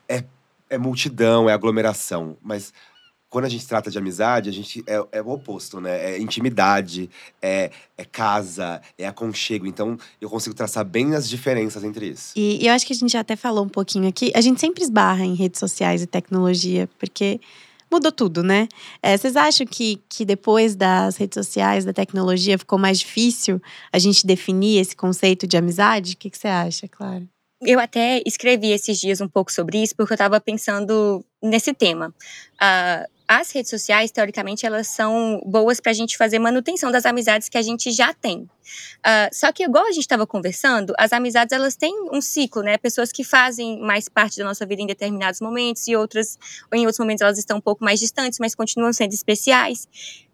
[0.07, 0.23] é,
[0.69, 2.37] é multidão, é aglomeração.
[2.43, 2.73] Mas
[3.31, 6.15] quando a gente trata de amizade, a gente é, é o oposto, né?
[6.15, 7.09] É intimidade,
[7.41, 9.67] é, é casa, é aconchego.
[9.67, 12.33] Então, eu consigo traçar bem as diferenças entre isso.
[12.35, 14.33] E, e eu acho que a gente já até falou um pouquinho aqui.
[14.35, 17.41] A gente sempre esbarra em redes sociais e tecnologia, porque
[17.89, 18.67] mudou tudo, né?
[19.01, 23.63] É, vocês acham que, que depois das redes sociais, da tecnologia, ficou mais difícil
[23.93, 26.15] a gente definir esse conceito de amizade?
[26.15, 27.23] O que, que você acha, Clara?
[27.63, 32.13] Eu até escrevi esses dias um pouco sobre isso, porque eu estava pensando nesse tema.
[32.59, 37.49] Ah, as redes sociais, teoricamente, elas são boas para a gente fazer manutenção das amizades
[37.49, 38.51] que a gente já tem.
[39.05, 42.77] Ah, só que, igual a gente estava conversando, as amizades elas têm um ciclo, né?
[42.77, 46.37] Pessoas que fazem mais parte da nossa vida em determinados momentos e outras,
[46.73, 49.87] ou em outros momentos elas estão um pouco mais distantes, mas continuam sendo especiais.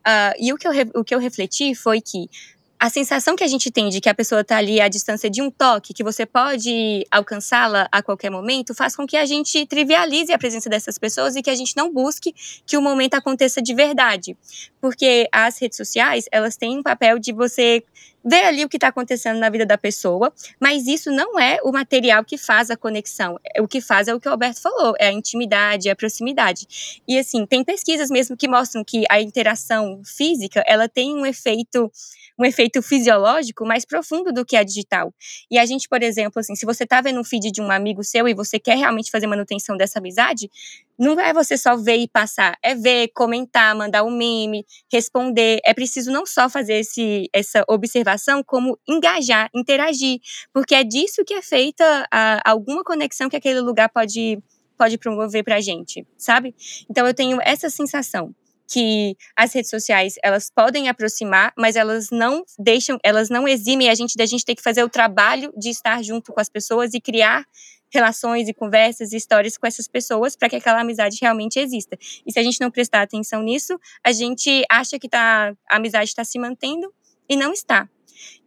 [0.02, 2.30] Ah, e o que, eu, o que eu refleti foi que
[2.79, 5.41] a sensação que a gente tem de que a pessoa está ali à distância de
[5.41, 10.33] um toque, que você pode alcançá-la a qualquer momento, faz com que a gente trivialize
[10.33, 12.35] a presença dessas pessoas e que a gente não busque
[12.67, 14.37] que o momento aconteça de verdade.
[14.81, 17.83] Porque as redes sociais, elas têm um papel de você
[18.23, 21.71] ver ali o que está acontecendo na vida da pessoa, mas isso não é o
[21.71, 23.39] material que faz a conexão.
[23.61, 27.01] O que faz é o que o Alberto falou, é a intimidade, é a proximidade.
[27.07, 31.91] E assim, tem pesquisas mesmo que mostram que a interação física, ela tem um efeito
[32.38, 35.12] um efeito fisiológico mais profundo do que a digital.
[35.51, 38.05] E a gente, por exemplo, assim, se você tá vendo um feed de um amigo
[38.05, 40.51] seu e você quer realmente fazer manutenção dessa amizade,
[40.99, 45.61] não é você só ver e passar, é ver, comentar, mandar um meme, responder.
[45.64, 50.20] É preciso não só fazer esse, essa observação, como engajar, interagir,
[50.53, 54.38] porque é disso que é feita a, alguma conexão que aquele lugar pode,
[54.77, 56.55] pode promover pra gente, sabe?
[56.88, 58.35] Então eu tenho essa sensação
[58.68, 63.94] que as redes sociais elas podem aproximar, mas elas não deixam, elas não eximem a
[63.94, 67.00] gente da gente ter que fazer o trabalho de estar junto com as pessoas e
[67.00, 67.44] criar
[67.90, 71.96] relações e conversas e histórias com essas pessoas para que aquela amizade realmente exista.
[72.26, 76.11] E se a gente não prestar atenção nisso, a gente acha que tá, a amizade
[76.11, 76.92] está se mantendo
[77.29, 77.88] e não está.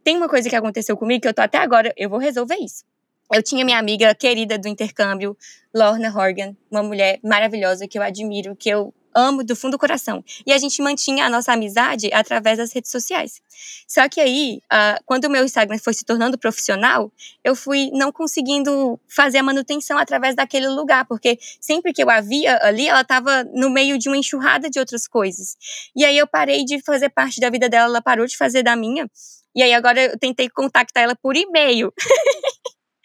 [0.04, 2.84] Tem uma coisa que aconteceu comigo que eu tô até agora, eu vou resolver isso.
[3.32, 5.36] Eu tinha minha amiga querida do intercâmbio,
[5.72, 10.24] Lorna Horgan, uma mulher maravilhosa que eu admiro, que eu amo do fundo do coração.
[10.46, 13.40] E a gente mantinha a nossa amizade através das redes sociais.
[13.86, 17.12] Só que aí, uh, quando o meu Instagram foi se tornando profissional,
[17.44, 22.20] eu fui não conseguindo fazer a manutenção através daquele lugar, porque sempre que eu a
[22.20, 25.56] via ali, ela estava no meio de uma enxurrada de outras coisas.
[25.94, 28.76] E aí eu parei de fazer parte da vida dela, ela parou de fazer da
[28.76, 29.08] minha.
[29.54, 31.92] E aí agora eu tentei contactar ela por e-mail.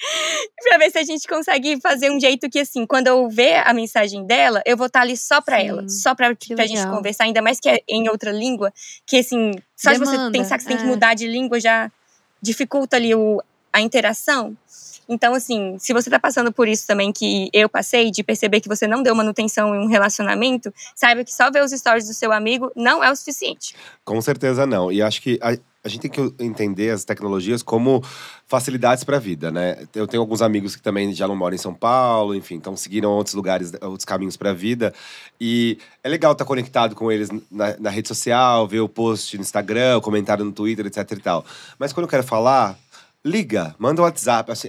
[0.64, 3.74] pra ver se a gente consegue fazer um jeito que, assim, quando eu ver a
[3.74, 5.90] mensagem dela, eu vou estar tá ali só pra Sim, ela.
[5.90, 8.74] Só pra, pra gente conversar, ainda mais que é em outra língua.
[9.06, 10.72] Que, assim, só Demanda, de você pensar que você é.
[10.72, 10.88] tem que é.
[10.88, 11.92] mudar de língua já
[12.42, 13.42] dificulta ali o,
[13.72, 14.56] a interação.
[15.08, 18.68] Então, assim, se você tá passando por isso também que eu passei, de perceber que
[18.68, 22.32] você não deu manutenção em um relacionamento, saiba que só ver os stories do seu
[22.32, 23.76] amigo não é o suficiente.
[24.04, 24.92] Com certeza não.
[24.92, 28.04] E acho que a, a gente tem que entender as tecnologias como
[28.48, 29.86] facilidades para a vida, né?
[29.94, 33.12] Eu tenho alguns amigos que também já não moram em São Paulo, enfim, então seguiram
[33.12, 34.92] outros lugares, outros caminhos para a vida.
[35.40, 39.38] E é legal estar tá conectado com eles na, na, rede social, ver o post
[39.38, 41.46] no Instagram, o comentário no Twitter, etc e tal.
[41.78, 42.76] Mas quando eu quero falar,
[43.26, 44.52] liga, manda um WhatsApp.
[44.52, 44.68] Acho,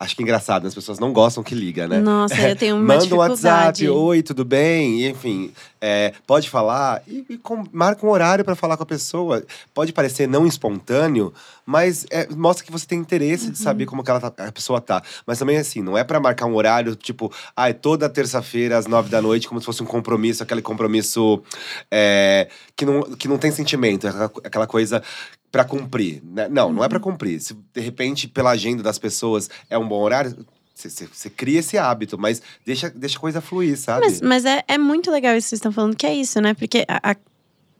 [0.00, 1.98] acho que é engraçado, as pessoas não gostam que liga, né?
[1.98, 5.02] Nossa, eu tenho uma Manda um WhatsApp, oi, tudo bem?
[5.02, 8.86] E, enfim, é, pode falar e, e com, marca um horário para falar com a
[8.86, 9.44] pessoa.
[9.74, 11.34] Pode parecer não espontâneo,
[11.66, 13.52] mas é, mostra que você tem interesse uhum.
[13.52, 15.02] de saber como que tá, a pessoa tá.
[15.26, 18.86] Mas também assim, não é para marcar um horário tipo, ah, é toda terça-feira às
[18.86, 21.42] nove da noite, como se fosse um compromisso, aquele compromisso
[21.90, 25.02] é, que, não, que não tem sentimento, aquela, aquela coisa
[25.50, 26.22] para cumprir.
[26.24, 26.48] Né?
[26.48, 27.04] Não, não é para uhum.
[27.04, 27.40] cumprir.
[27.40, 32.16] Se de repente, pela agenda das pessoas, é um bom horário, você cria esse hábito,
[32.16, 34.06] mas deixa, deixa a coisa fluir, sabe?
[34.06, 36.54] Mas, mas é, é muito legal isso que vocês estão falando, que é isso, né?
[36.54, 37.16] Porque a, a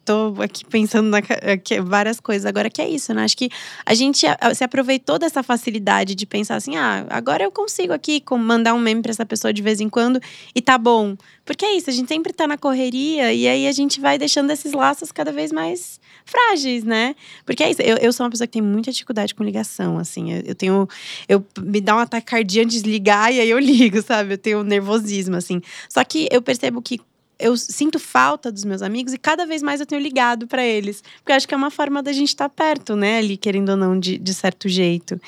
[0.09, 3.25] tô aqui pensando na, que, várias coisas agora que é isso, né?
[3.25, 3.51] Acho que
[3.85, 8.73] a gente se aproveitou dessa facilidade de pensar assim, ah, agora eu consigo aqui mandar
[8.73, 10.19] um meme para essa pessoa de vez em quando
[10.55, 11.15] e tá bom.
[11.45, 14.51] Porque é isso, a gente sempre tá na correria e aí a gente vai deixando
[14.51, 17.15] esses laços cada vez mais frágeis, né?
[17.45, 20.33] Porque é isso, eu, eu sou uma pessoa que tem muita dificuldade com ligação, assim.
[20.33, 20.89] Eu, eu tenho.
[21.29, 24.35] Eu me dá um ataque cardíaco de ligar e aí eu ligo, sabe?
[24.35, 25.61] Eu tenho nervosismo, assim.
[25.89, 27.01] Só que eu percebo que
[27.39, 31.03] eu sinto falta dos meus amigos e cada vez mais eu tenho ligado para eles.
[31.19, 33.19] Porque eu acho que é uma forma da gente estar tá perto, né?
[33.19, 35.21] Ali, querendo ou não, de, de certo jeito.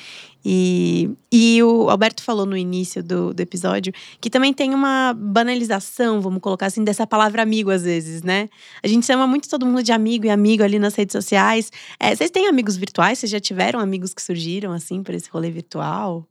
[0.45, 6.21] E, e o Alberto falou no início do, do episódio que também tem uma banalização,
[6.21, 8.49] vamos colocar assim, dessa palavra amigo às vezes, né?
[8.83, 11.71] A gente chama muito todo mundo de amigo e amigo ali nas redes sociais.
[11.99, 13.19] É, vocês têm amigos virtuais?
[13.19, 16.27] Vocês já tiveram amigos que surgiram assim por esse rolê virtual?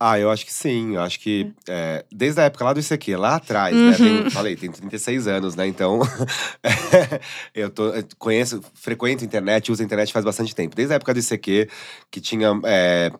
[0.00, 0.94] Ah, eu acho que sim.
[0.94, 3.90] Eu acho que é, desde a época lá do ICQ, lá atrás, uhum.
[3.90, 3.96] né?
[3.96, 5.66] Tem, falei, tem 36 anos, né?
[5.66, 6.00] Então,
[7.52, 10.76] eu tô, eu conheço, frequento a internet, uso a internet faz bastante tempo.
[10.76, 11.68] Desde a época do ICQ,
[12.10, 12.48] que tinha.
[12.64, 13.10] É,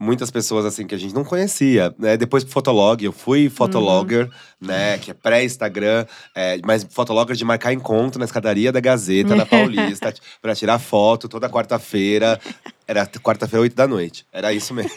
[0.00, 2.16] muitas pessoas assim que a gente não conhecia, né?
[2.16, 4.68] Depois pro Fotolog, eu fui fotologger, uhum.
[4.68, 4.96] né?
[4.96, 10.14] Que é pré-Instagram, é, mas fotologger de marcar encontro na escadaria da Gazeta, na Paulista,
[10.40, 12.40] para tirar foto toda quarta-feira.
[12.88, 14.26] Era quarta-feira, oito da noite.
[14.32, 14.90] Era isso mesmo.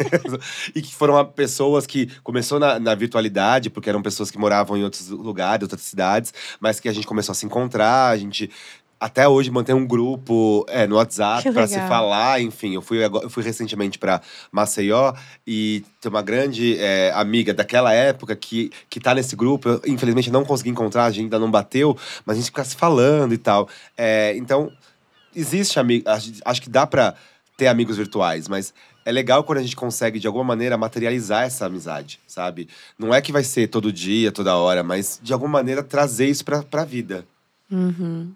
[0.73, 4.83] e que foram pessoas que começou na, na, virtualidade, porque eram pessoas que moravam em
[4.83, 8.49] outros lugares, outras cidades, mas que a gente começou a se encontrar, a gente
[9.03, 12.39] até hoje mantém um grupo é, no WhatsApp para se falar.
[12.39, 15.13] Enfim, eu fui, eu fui recentemente para Maceió
[15.45, 19.67] e tem uma grande é, amiga daquela época que, que tá nesse grupo.
[19.67, 22.77] Eu, infelizmente, não consegui encontrar, a gente ainda não bateu, mas a gente fica se
[22.77, 23.67] falando e tal.
[23.97, 24.71] É, então,
[25.35, 26.05] existe amigo.
[26.45, 27.13] Acho que dá para
[27.57, 31.65] ter amigos virtuais, mas é legal quando a gente consegue, de alguma maneira, materializar essa
[31.65, 32.69] amizade, sabe?
[32.97, 36.45] Não é que vai ser todo dia, toda hora, mas de alguma maneira trazer isso
[36.45, 37.25] pra, pra vida.
[37.69, 38.31] Uhum.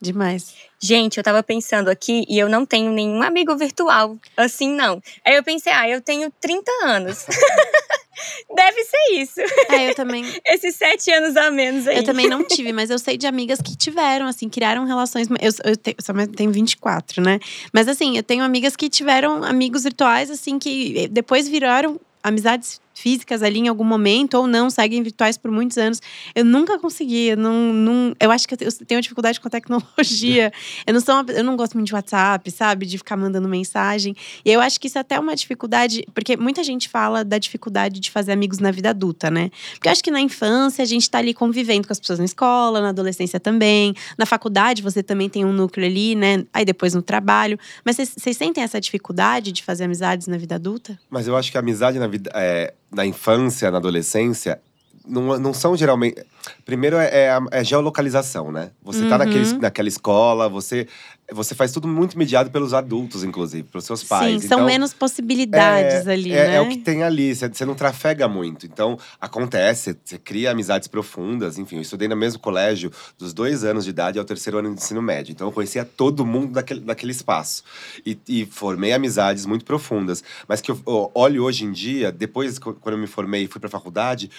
[0.00, 0.54] Demais.
[0.80, 4.16] Gente, eu tava pensando aqui e eu não tenho nenhum amigo virtual.
[4.36, 5.02] Assim, não.
[5.24, 7.26] Aí eu pensei, ah, eu tenho 30 anos.
[8.54, 9.40] Deve ser isso.
[9.70, 10.24] É, eu também.
[10.46, 11.98] Esses sete anos a menos aí.
[11.98, 15.28] Eu também não tive, mas eu sei de amigas que tiveram, assim, criaram relações.
[15.40, 17.38] Eu, eu, tenho, eu tenho 24, né?
[17.72, 23.42] Mas assim, eu tenho amigas que tiveram amigos virtuais, assim, que depois viraram amizades físicas
[23.42, 26.00] ali em algum momento, ou não, seguem virtuais por muitos anos.
[26.34, 30.52] Eu nunca consegui, eu não, não eu acho que eu tenho dificuldade com a tecnologia.
[30.86, 32.86] eu não sou uma, eu não gosto muito de WhatsApp, sabe?
[32.86, 34.14] De ficar mandando mensagem.
[34.44, 38.00] E eu acho que isso é até uma dificuldade, porque muita gente fala da dificuldade
[38.00, 39.50] de fazer amigos na vida adulta, né?
[39.74, 42.24] Porque eu acho que na infância a gente tá ali convivendo com as pessoas na
[42.24, 46.44] escola, na adolescência também, na faculdade você também tem um núcleo ali, né?
[46.52, 47.58] Aí depois no trabalho.
[47.84, 50.98] Mas vocês sentem essa dificuldade de fazer amizades na vida adulta?
[51.08, 54.60] Mas eu acho que a amizade na vida, é, na infância, na adolescência,
[55.08, 56.22] não, não são geralmente.
[56.64, 58.70] Primeiro é, é, é geolocalização, né?
[58.82, 59.58] Você tá naquele, Uhum.
[59.58, 60.86] naquela escola, você,
[61.32, 64.42] você faz tudo muito mediado pelos adultos, inclusive, pelos seus pais.
[64.42, 66.54] Sim, são Então, menos possibilidades é, ali, é, né?
[66.56, 68.64] É o que tem ali, você, você não trafega muito.
[68.66, 71.58] Então, acontece, você cria amizades profundas.
[71.58, 74.80] Enfim, eu estudei no mesmo colégio dos dois anos de idade ao terceiro ano de
[74.80, 75.32] ensino médio.
[75.32, 77.62] Então, eu conhecia todo mundo daquele, daquele espaço.
[78.06, 80.22] E, e formei amizades muito profundas.
[80.46, 83.60] Mas que eu, eu olho hoje em dia, depois, quando eu me formei e fui
[83.60, 84.30] pra faculdade,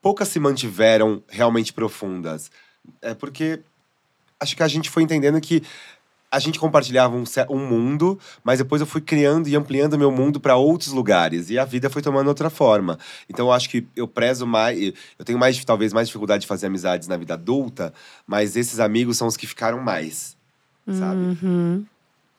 [0.00, 2.50] poucas se mantiveram realmente profundas.
[3.02, 3.60] É porque
[4.38, 5.62] acho que a gente foi entendendo que
[6.30, 10.40] a gente compartilhava um, um mundo, mas depois eu fui criando e ampliando meu mundo
[10.40, 12.98] para outros lugares e a vida foi tomando outra forma.
[13.28, 14.78] Então eu acho que eu prezo mais,
[15.18, 17.92] eu tenho mais talvez mais dificuldade de fazer amizades na vida adulta,
[18.26, 20.36] mas esses amigos são os que ficaram mais,
[20.86, 21.20] sabe?
[21.42, 21.86] Uhum.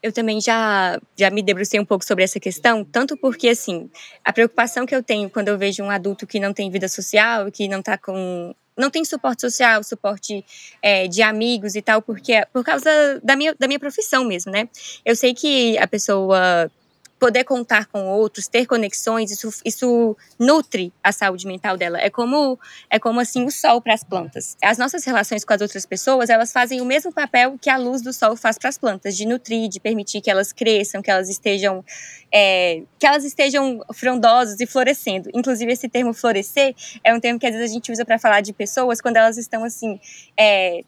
[0.01, 3.89] Eu também já, já me debrucei um pouco sobre essa questão, tanto porque, assim,
[4.23, 7.51] a preocupação que eu tenho quando eu vejo um adulto que não tem vida social,
[7.51, 8.53] que não tá com.
[8.77, 10.45] não tem suporte social, suporte
[10.81, 12.89] é, de amigos e tal, porque é por causa
[13.23, 14.69] da minha, da minha profissão mesmo, né?
[15.03, 16.71] Eu sei que a pessoa
[17.19, 21.99] poder contar com outros, ter conexões, isso, isso nutre a saúde mental dela.
[21.99, 24.55] É como é como assim o sol para as plantas.
[24.61, 28.01] As nossas relações com as outras pessoas, elas fazem o mesmo papel que a luz
[28.01, 31.29] do sol faz para as plantas, de nutrir, de permitir que elas cresçam, que elas
[31.29, 31.83] estejam
[32.31, 35.29] é, que elas estejam frondosas e florescendo.
[35.33, 38.41] Inclusive esse termo florescer é um termo que às vezes a gente usa para falar
[38.41, 39.99] de pessoas quando elas estão assim
[40.37, 40.83] é,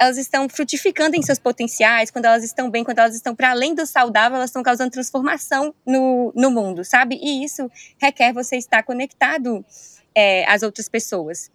[0.00, 3.74] elas estão frutificando em seus potenciais, quando elas estão bem, quando elas estão para além
[3.74, 7.20] do saudável, elas estão causando transformação no, no mundo, sabe?
[7.22, 9.62] E isso requer você estar conectado
[10.14, 11.50] é, às outras pessoas.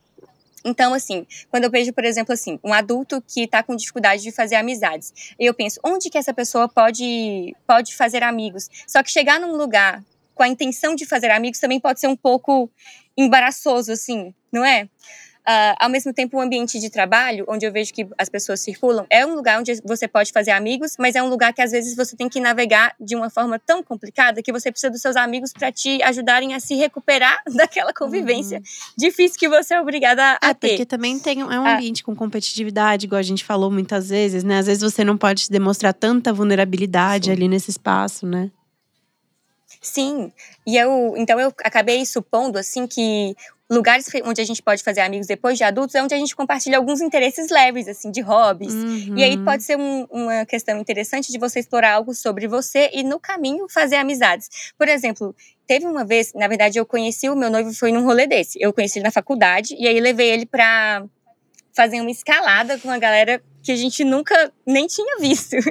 [0.63, 4.31] Então, assim, quando eu vejo, por exemplo, assim, um adulto que está com dificuldade de
[4.31, 8.69] fazer amizades, eu penso, onde que essa pessoa pode, pode fazer amigos?
[8.87, 10.03] Só que chegar num lugar
[10.35, 12.69] com a intenção de fazer amigos também pode ser um pouco
[13.17, 14.87] embaraçoso, assim, não é?
[15.47, 19.05] Uh, ao mesmo tempo, o ambiente de trabalho, onde eu vejo que as pessoas circulam,
[19.11, 21.95] é um lugar onde você pode fazer amigos, mas é um lugar que às vezes
[21.95, 25.53] você tem que navegar de uma forma tão complicada que você precisa dos seus amigos
[25.53, 28.59] para te ajudarem a se recuperar daquela convivência
[28.97, 30.69] difícil que você é obrigada a É, ter.
[30.69, 31.75] porque também tem, é um Ah.
[31.75, 34.57] ambiente com competitividade, igual a gente falou muitas vezes, né?
[34.57, 37.31] Às vezes você não pode demonstrar tanta vulnerabilidade Sim.
[37.31, 38.49] ali nesse espaço, né?
[39.81, 40.31] Sim,
[40.65, 43.35] e eu, então eu acabei supondo assim que
[43.69, 46.77] lugares onde a gente pode fazer amigos depois de adultos é onde a gente compartilha
[46.77, 48.73] alguns interesses leves assim de hobbies.
[49.15, 49.43] E aí Uhum.
[49.45, 53.67] pode ser um- uma questão interessante de você explorar algo sobre você e no caminho
[53.67, 54.71] fazer amizades.
[54.77, 58.27] Por exemplo, teve uma vez, na verdade eu conheci o meu noivo foi num rolê
[58.27, 58.57] desse.
[58.61, 61.03] Eu conheci ele na faculdade e aí levei ele pra
[61.73, 65.55] fazer uma escalada com uma galera que a gente nunca nem tinha visto.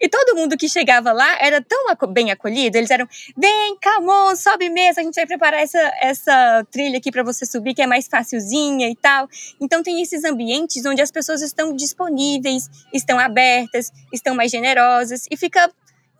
[0.00, 2.76] E todo mundo que chegava lá era tão aco- bem acolhido.
[2.76, 7.22] Eles eram, vem, calmon, sobe mesmo, a gente vai preparar essa, essa trilha aqui para
[7.22, 9.28] você subir, que é mais facilzinha e tal.
[9.60, 15.36] Então tem esses ambientes onde as pessoas estão disponíveis, estão abertas, estão mais generosas e
[15.36, 15.70] fica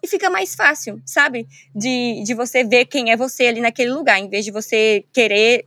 [0.02, 1.46] e fica mais fácil, sabe?
[1.74, 5.64] De, de você ver quem é você ali naquele lugar, em vez de você querer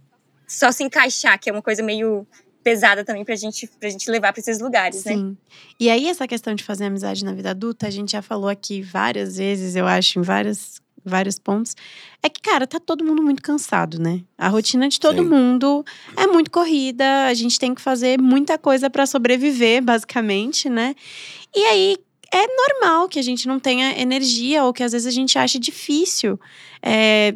[0.48, 2.28] só se encaixar, que é uma coisa meio
[2.69, 5.13] pesada também pra gente, pra gente levar pra esses lugares, né?
[5.13, 5.38] Sim.
[5.80, 8.82] E aí, essa questão de fazer amizade na vida adulta, a gente já falou aqui
[8.82, 11.75] várias vezes, eu acho, em várias, vários pontos.
[12.21, 14.21] É que, cara, tá todo mundo muito cansado, né?
[14.38, 15.30] A rotina de todo Sim.
[15.30, 20.93] mundo é muito corrida, a gente tem que fazer muita coisa pra sobreviver, basicamente, né?
[21.56, 21.97] E aí.
[22.30, 25.58] É normal que a gente não tenha energia ou que às vezes a gente ache
[25.58, 26.38] difícil
[26.84, 27.34] é,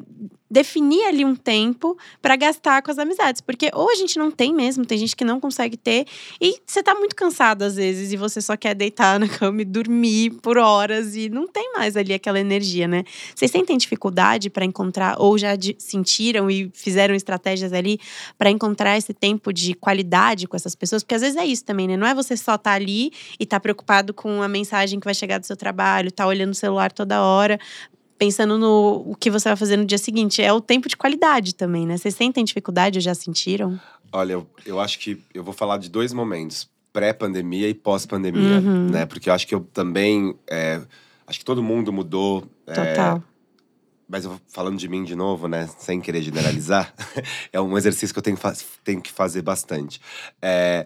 [0.52, 3.40] definir ali um tempo pra gastar com as amizades.
[3.40, 6.06] Porque ou a gente não tem mesmo, tem gente que não consegue ter,
[6.42, 9.66] e você tá muito cansado às vezes e você só quer deitar na cama e
[9.66, 13.06] dormir por horas e não tem mais ali aquela energia, né?
[13.34, 17.98] Vocês sentem dificuldade pra encontrar ou já sentiram e fizeram estratégias ali
[18.38, 21.02] pra encontrar esse tempo de qualidade com essas pessoas?
[21.02, 21.96] Porque às vezes é isso também, né?
[21.96, 25.40] Não é você só tá ali e tá preocupado com a mensagem que vai chegar
[25.40, 27.58] do seu trabalho, tá olhando o celular toda hora.
[28.22, 30.44] Pensando no o que você vai fazer no dia seguinte.
[30.44, 31.98] É o tempo de qualidade também, né?
[31.98, 33.80] Vocês sentem dificuldade ou já sentiram?
[34.14, 38.92] Olha, eu, eu acho que eu vou falar de dois momentos: pré-pandemia e pós-pandemia, Uhum.
[38.92, 39.08] né?
[39.08, 40.36] Porque eu acho que eu também.
[40.48, 40.80] é,
[41.26, 42.44] acho que todo mundo mudou.
[42.68, 43.24] é, Total.
[44.08, 45.68] mas eu falando de mim de novo, né?
[45.80, 46.94] Sem querer generalizar,
[47.52, 48.38] é um exercício que eu tenho,
[48.84, 50.00] tenho que fazer bastante.
[50.40, 50.86] É,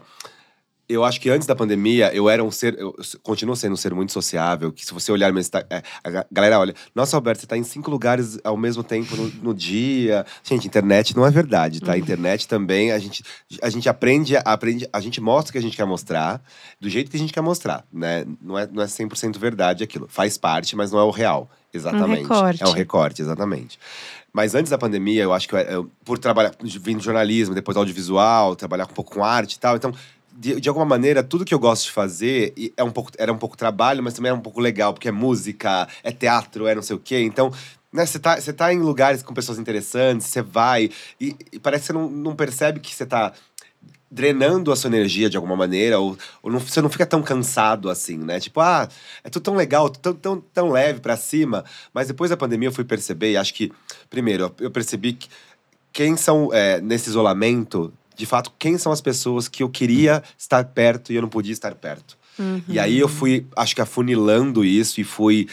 [0.87, 2.77] eu acho que antes da pandemia, eu era um ser.
[2.77, 4.71] Eu continuo sendo um ser muito sociável.
[4.71, 5.33] Que se você olhar.
[5.69, 9.27] É, a galera olha, nossa, Alberto, você tá em cinco lugares ao mesmo tempo no,
[9.27, 10.25] no dia.
[10.43, 11.93] Gente, internet não é verdade, tá?
[11.93, 11.97] Uhum.
[11.97, 13.23] Internet também, a gente,
[13.61, 16.41] a gente aprende, aprende, a gente mostra o que a gente quer mostrar,
[16.79, 18.23] do jeito que a gente quer mostrar, né?
[18.39, 20.07] Não é, não é 100% verdade aquilo.
[20.07, 21.49] Faz parte, mas não é o real.
[21.73, 22.19] Exatamente.
[22.19, 22.63] Um recorte.
[22.63, 23.79] É um recorte, exatamente.
[24.31, 28.53] Mas antes da pandemia, eu acho que eu, eu, por trabalhar, vindo jornalismo, depois audiovisual,
[28.55, 29.93] trabalhar um pouco com arte e tal, então
[30.37, 33.37] de, de, alguma maneira, tudo que eu gosto de fazer é um pouco, era um
[33.37, 36.81] pouco trabalho, mas também é um pouco legal, porque é música, é teatro, é não
[36.81, 37.21] sei o quê.
[37.21, 37.51] Então,
[37.91, 41.87] né, você tá, tá em lugares com pessoas interessantes, você vai, e, e, parece que
[41.87, 43.31] você não, não percebe que você tá
[44.11, 47.89] drenando a sua energia de alguma maneira, ou, ou não, você não fica tão cansado
[47.89, 48.39] assim, né?
[48.39, 48.87] Tipo, ah,
[49.23, 51.65] é tudo tão legal, tão, tão, tão leve para cima.
[51.93, 53.71] Mas depois da pandemia eu fui perceber, e acho que,
[54.09, 55.27] primeiro, eu percebi que
[55.91, 60.63] quem são, é, nesse isolamento, de fato, quem são as pessoas que eu queria estar
[60.65, 62.17] perto e eu não podia estar perto.
[62.37, 62.61] Uhum.
[62.67, 65.47] E aí eu fui, acho que afunilando isso e fui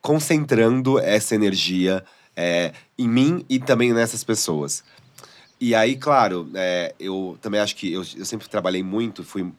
[0.00, 2.04] concentrando essa energia
[2.36, 4.82] é, em mim e também nessas pessoas.
[5.60, 9.52] E aí, claro, é, eu também acho que eu, eu sempre trabalhei muito, fui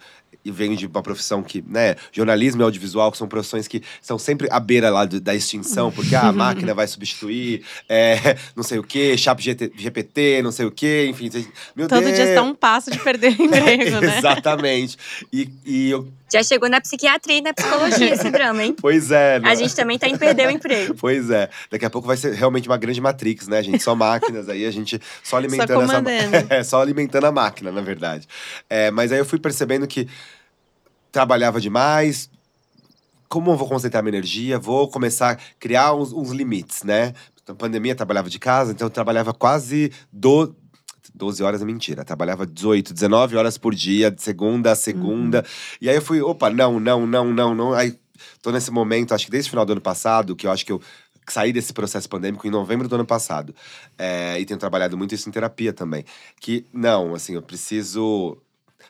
[0.44, 4.18] e venho de uma profissão que, né, jornalismo e audiovisual, que são profissões que são
[4.18, 8.64] sempre à beira lá do, da extinção, porque ah, a máquina vai substituir, é, não
[8.64, 11.30] sei o quê, chat GPT, não sei o quê, enfim.
[11.76, 12.16] Meu Todo Deus.
[12.16, 14.18] dia está um passo de perder emprego, né?
[14.18, 14.98] Exatamente.
[15.32, 18.76] E, e eu já chegou na psiquiatria e na psicologia esse drama, hein?
[18.82, 19.40] Pois é.
[19.44, 20.96] A gente também tá em perder o emprego.
[20.96, 21.50] Pois é.
[21.70, 23.84] Daqui a pouco vai ser realmente uma grande Matrix, né, gente?
[23.84, 26.48] Só máquinas aí, a gente só alimentando só essa.
[26.50, 28.28] É, só alimentando a máquina, na verdade.
[28.70, 30.08] É, mas aí eu fui percebendo que
[31.12, 32.30] trabalhava demais.
[33.28, 34.58] Como eu vou concentrar minha energia?
[34.58, 37.14] Vou começar a criar uns, uns limites, né?
[37.48, 40.56] Na pandemia, trabalhava de casa, então eu trabalhava quase do,
[41.22, 42.04] 12 horas é mentira.
[42.04, 45.40] Trabalhava 18, 19 horas por dia, de segunda a segunda.
[45.40, 45.78] Uhum.
[45.82, 47.74] E aí eu fui, opa, não, não, não, não, não.
[47.74, 47.96] Aí
[48.42, 50.72] tô nesse momento, acho que desde o final do ano passado, que eu acho que
[50.72, 50.82] eu
[51.28, 53.54] saí desse processo pandêmico em novembro do ano passado.
[54.00, 56.04] É, e tenho trabalhado muito isso em terapia também.
[56.40, 58.36] Que, não, assim, eu preciso.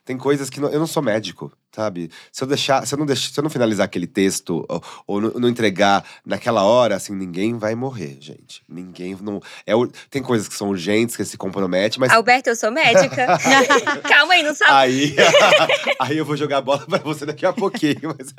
[0.05, 0.61] Tem coisas que.
[0.61, 2.11] Não, eu não sou médico sabe?
[2.31, 5.21] Se eu deixar, se eu não deixar, se eu não finalizar aquele texto ou, ou
[5.21, 8.61] não, não, entregar naquela hora, assim, ninguém vai morrer, gente.
[8.67, 9.71] Ninguém não é
[10.09, 13.39] tem coisas que são urgentes que se compromete, mas Alberto, eu sou médica.
[14.07, 14.71] Calma aí, não sabe.
[14.73, 15.15] Aí,
[15.99, 18.33] aí eu vou jogar a bola para você daqui a pouquinho, mas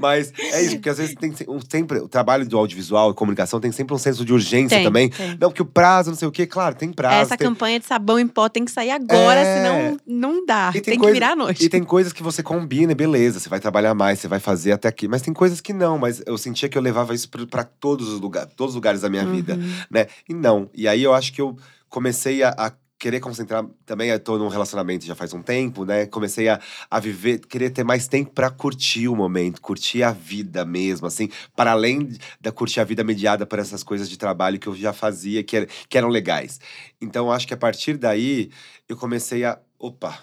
[0.00, 1.34] Mas é isso, porque às vezes tem
[1.68, 5.08] sempre o trabalho do audiovisual e comunicação tem sempre um senso de urgência tem, também.
[5.08, 5.30] Tem.
[5.40, 7.16] Não, porque o prazo, não sei o quê, claro, tem prazo.
[7.16, 7.48] Essa tem...
[7.48, 9.56] campanha de sabão em pó tem que sair agora, é...
[9.56, 10.70] senão não dá.
[10.72, 11.12] tem, tem coisa...
[11.12, 14.28] que virar noite E tem coisas que você combina, beleza, você vai trabalhar mais, você
[14.28, 15.08] vai fazer até aqui.
[15.08, 18.20] Mas tem coisas que não, mas eu sentia que eu levava isso para todos os
[18.20, 19.34] lugares, todos os lugares da minha uhum.
[19.34, 19.58] vida,
[19.90, 20.06] né?
[20.28, 20.68] E não.
[20.74, 21.56] E aí eu acho que eu
[21.88, 26.06] comecei a, a querer concentrar também eu tô num relacionamento já faz um tempo, né?
[26.06, 30.64] Comecei a, a viver, querer ter mais tempo para curtir o momento, curtir a vida
[30.64, 34.66] mesmo, assim, para além da curtir a vida mediada por essas coisas de trabalho que
[34.66, 36.60] eu já fazia que, era, que eram legais.
[37.00, 38.50] Então acho que a partir daí
[38.88, 40.18] eu comecei a, opa,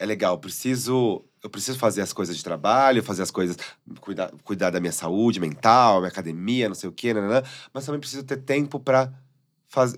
[0.00, 3.56] é legal, preciso eu preciso fazer as coisas de trabalho, fazer as coisas,
[4.00, 7.98] cuidar, cuidar da minha saúde mental, minha academia, não sei o quê, nanana, mas também
[7.98, 9.10] preciso ter tempo para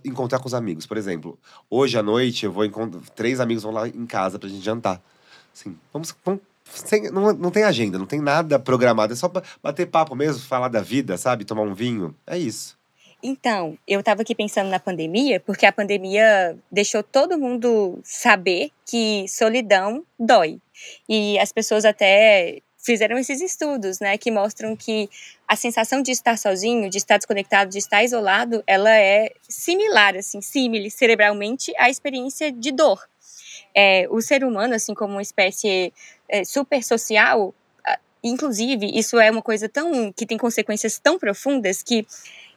[0.05, 0.86] encontrar com os amigos.
[0.86, 1.38] Por exemplo,
[1.68, 3.00] hoje à noite eu vou encontrar.
[3.16, 5.03] Três amigos vão lá em casa pra gente jantar.
[5.53, 6.14] Assim, vamos.
[6.24, 9.30] vamos sem, não, não tem agenda, não tem nada programado, é só
[9.62, 11.44] bater papo mesmo, falar da vida, sabe?
[11.44, 12.14] Tomar um vinho.
[12.26, 12.78] É isso.
[13.22, 19.26] Então, eu estava aqui pensando na pandemia, porque a pandemia deixou todo mundo saber que
[19.28, 20.60] solidão dói.
[21.08, 25.08] E as pessoas até fizeram esses estudos, né, que mostram que
[25.46, 30.40] a sensação de estar sozinho, de estar desconectado, de estar isolado, ela é similar, assim,
[30.40, 33.00] símile cerebralmente à experiência de dor.
[33.72, 35.92] É, o ser humano, assim como uma espécie
[36.28, 37.54] é, super social,
[38.22, 42.06] inclusive, isso é uma coisa tão que tem consequências tão profundas que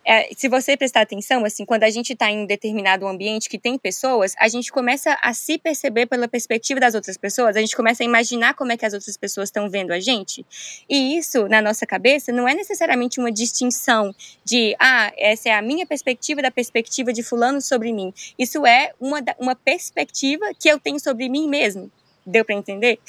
[0.05, 3.57] é, se você prestar atenção, assim, quando a gente está em um determinado ambiente que
[3.57, 7.75] tem pessoas, a gente começa a se perceber pela perspectiva das outras pessoas, a gente
[7.75, 10.45] começa a imaginar como é que as outras pessoas estão vendo a gente.
[10.87, 15.61] E isso, na nossa cabeça, não é necessariamente uma distinção de, ah, essa é a
[15.61, 18.13] minha perspectiva da perspectiva de fulano sobre mim.
[18.37, 21.91] Isso é uma, uma perspectiva que eu tenho sobre mim mesmo.
[22.25, 22.99] Deu para entender?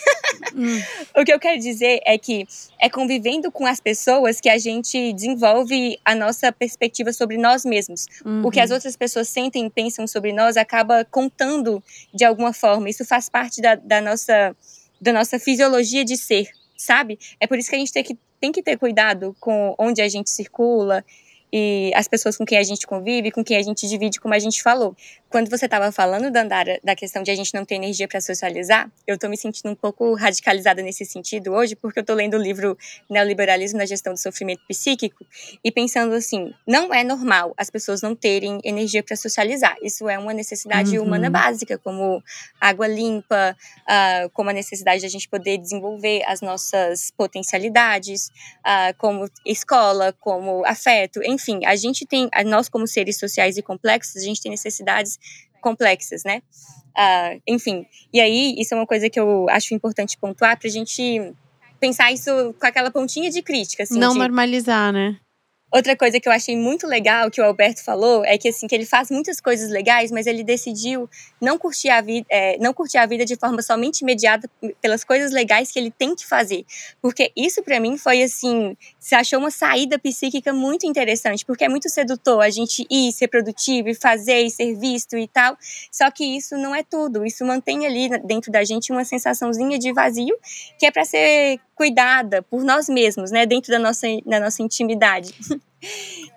[0.55, 0.81] Hum.
[1.17, 2.47] o que eu quero dizer é que
[2.81, 8.07] é convivendo com as pessoas que a gente desenvolve a nossa perspectiva sobre nós mesmos.
[8.25, 8.47] Uhum.
[8.47, 8.77] O que as uhum.
[8.77, 12.91] outras pessoas sentem e pensam sobre nós acaba contando de alguma forma.
[12.91, 14.55] Isso faz parte da, da, nossa,
[15.01, 17.19] da nossa fisiologia de ser, sabe?
[17.41, 20.09] É por isso que a gente tem que tem que ter cuidado com onde a
[20.09, 21.03] gente circula
[21.59, 24.39] e as pessoas com quem a gente convive, com quem a gente divide, como a
[24.39, 24.95] gente falou.
[25.31, 28.91] Quando você estava falando, Dandara, da questão de a gente não ter energia para socializar,
[29.07, 32.43] eu estou me sentindo um pouco radicalizada nesse sentido hoje, porque eu estou lendo o
[32.43, 32.77] livro
[33.09, 35.25] Neoliberalismo na Gestão do Sofrimento Psíquico
[35.65, 39.77] e pensando assim: não é normal as pessoas não terem energia para socializar.
[39.83, 41.07] Isso é uma necessidade uhum.
[41.07, 42.23] humana básica, como
[42.61, 48.29] água limpa, uh, como a necessidade de a gente poder desenvolver as nossas potencialidades,
[48.61, 54.23] uh, como escola, como afeto, enfim, a gente tem, nós como seres sociais e complexos,
[54.23, 55.19] a gente tem necessidades
[55.61, 56.43] complexas, né?
[56.97, 60.71] Uh, enfim, e aí isso é uma coisa que eu acho importante pontuar para a
[60.71, 61.35] gente
[61.79, 63.83] pensar isso com aquela pontinha de crítica.
[63.83, 65.19] Assim, Não de, normalizar, né?
[65.73, 68.75] Outra coisa que eu achei muito legal que o Alberto falou é que assim que
[68.75, 71.11] ele faz muitas coisas legais, mas ele decidiu
[71.41, 74.49] não curtir a vida, é, não curtir a vida de forma somente imediata
[74.81, 76.65] pelas coisas legais que ele tem que fazer,
[77.03, 81.69] porque isso para mim foi assim, se achou uma saída psíquica muito interessante, porque é
[81.69, 85.57] muito sedutor a gente ir ser produtivo e fazer e ser visto e tal.
[85.91, 89.93] Só que isso não é tudo, isso mantém ali dentro da gente uma sensaçãozinha de
[89.93, 90.37] vazio
[90.79, 95.35] que é para ser cuidada por nós mesmos, né, dentro da nossa, da nossa intimidade.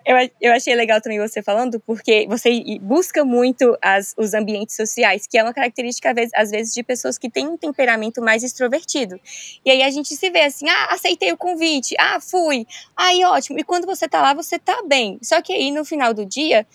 [0.06, 2.50] Eu, eu achei legal também você falando, porque você
[2.82, 7.30] busca muito as, os ambientes sociais, que é uma característica, às vezes, de pessoas que
[7.30, 9.20] têm um temperamento mais extrovertido.
[9.64, 13.60] E aí a gente se vê assim, ah, aceitei o convite, ah, fui, aí ótimo.
[13.60, 15.20] E quando você tá lá, você tá bem.
[15.22, 16.66] Só que aí, no final do dia,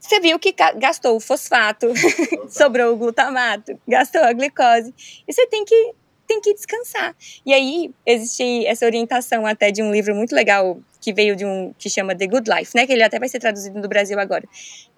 [0.00, 1.88] você viu que gastou o fosfato,
[2.48, 4.94] sobrou o glutamato, gastou a glicose.
[5.26, 5.94] E você tem que
[6.26, 7.14] tem que descansar.
[7.44, 11.72] E aí existe essa orientação até de um livro muito legal que veio de um
[11.78, 12.84] que chama The Good Life, né?
[12.84, 14.44] Que ele até vai ser traduzido no Brasil agora,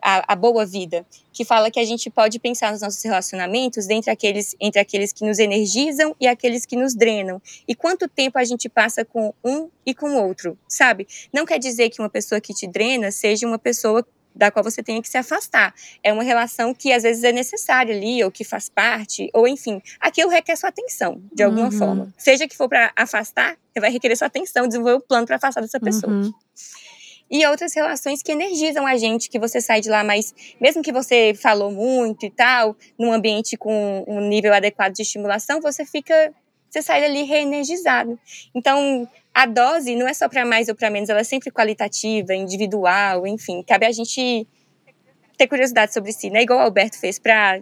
[0.01, 4.11] a, a boa vida, que fala que a gente pode pensar nos nossos relacionamentos entre
[4.11, 7.43] aqueles entre aqueles que nos energizam e aqueles que nos drenam.
[7.69, 11.07] E quanto tempo a gente passa com um e com o outro, sabe?
[11.31, 14.03] Não quer dizer que uma pessoa que te drena seja uma pessoa
[14.39, 15.75] da qual você tenha que se afastar.
[16.03, 19.83] É uma relação que às vezes é necessária ali, ou que faz parte, ou enfim,
[20.01, 21.73] aquilo requer sua atenção, de alguma uhum.
[21.73, 22.15] forma.
[22.17, 25.37] Seja que for para afastar, você vai requerer sua atenção, desenvolver o um plano para
[25.37, 26.13] afastar dessa pessoa.
[26.13, 26.33] Uhum.
[27.31, 30.93] E outras relações que energizam a gente, que você sai de lá, mas mesmo que
[30.93, 36.33] você falou muito e tal, num ambiente com um nível adequado de estimulação, você fica
[36.69, 38.19] você sai dali reenergizado.
[38.55, 42.35] Então, a dose não é só para mais ou para menos, ela é sempre qualitativa,
[42.35, 43.63] individual, enfim.
[43.67, 44.47] Cabe a gente
[45.37, 46.43] ter curiosidade sobre si, né?
[46.43, 47.61] Igual o Alberto fez para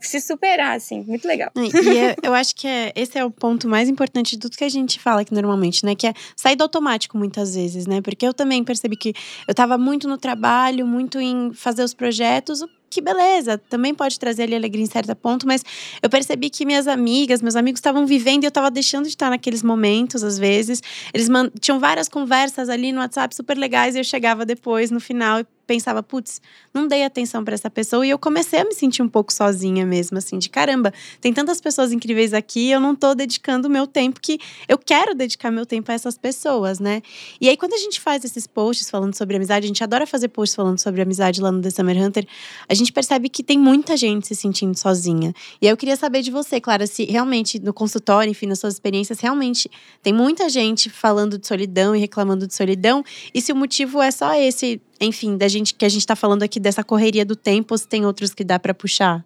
[0.00, 1.50] se superar, assim, muito legal.
[1.56, 4.64] E, é, eu acho que é, esse é o ponto mais importante de tudo que
[4.64, 5.94] a gente fala aqui normalmente, né?
[5.94, 8.00] Que é sair do automático muitas vezes, né?
[8.00, 9.10] Porque eu também percebi que
[9.46, 14.44] eu estava muito no trabalho, muito em fazer os projetos, que beleza, também pode trazer
[14.44, 15.64] ali alegria em certo ponto, mas
[16.02, 19.30] eu percebi que minhas amigas, meus amigos estavam vivendo e eu estava deixando de estar
[19.30, 20.82] naqueles momentos, às vezes.
[21.12, 21.28] Eles
[21.60, 25.46] tinham várias conversas ali no WhatsApp super legais e eu chegava depois, no final, e
[25.68, 26.40] pensava, putz,
[26.72, 29.84] não dei atenção para essa pessoa e eu comecei a me sentir um pouco sozinha
[29.84, 33.86] mesmo, assim, de caramba, tem tantas pessoas incríveis aqui, eu não tô dedicando o meu
[33.86, 37.02] tempo que eu quero dedicar meu tempo a essas pessoas, né?
[37.38, 40.28] E aí quando a gente faz esses posts falando sobre amizade, a gente adora fazer
[40.28, 42.26] posts falando sobre amizade lá no The Summer Hunter,
[42.66, 45.34] a gente percebe que tem muita gente se sentindo sozinha.
[45.60, 48.74] E aí eu queria saber de você, Clara, se realmente no consultório, enfim, nas suas
[48.74, 49.70] experiências, realmente
[50.02, 53.04] tem muita gente falando de solidão e reclamando de solidão,
[53.34, 56.42] e se o motivo é só esse enfim, da gente que a gente está falando
[56.42, 59.24] aqui dessa correria do tempo, ou se tem outros que dá para puxar?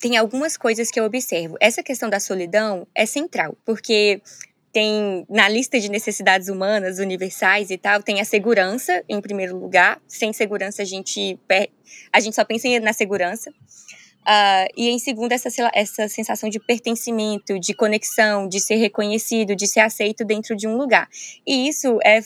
[0.00, 1.56] Tem algumas coisas que eu observo.
[1.60, 4.20] Essa questão da solidão é central, porque
[4.72, 10.00] tem na lista de necessidades humanas universais e tal, tem a segurança em primeiro lugar.
[10.08, 11.38] Sem segurança a gente
[12.12, 13.52] a gente só pensa na segurança.
[14.22, 19.66] Uh, e em segundo, essa, essa sensação de pertencimento, de conexão, de ser reconhecido, de
[19.66, 21.08] ser aceito dentro de um lugar.
[21.46, 22.20] E isso é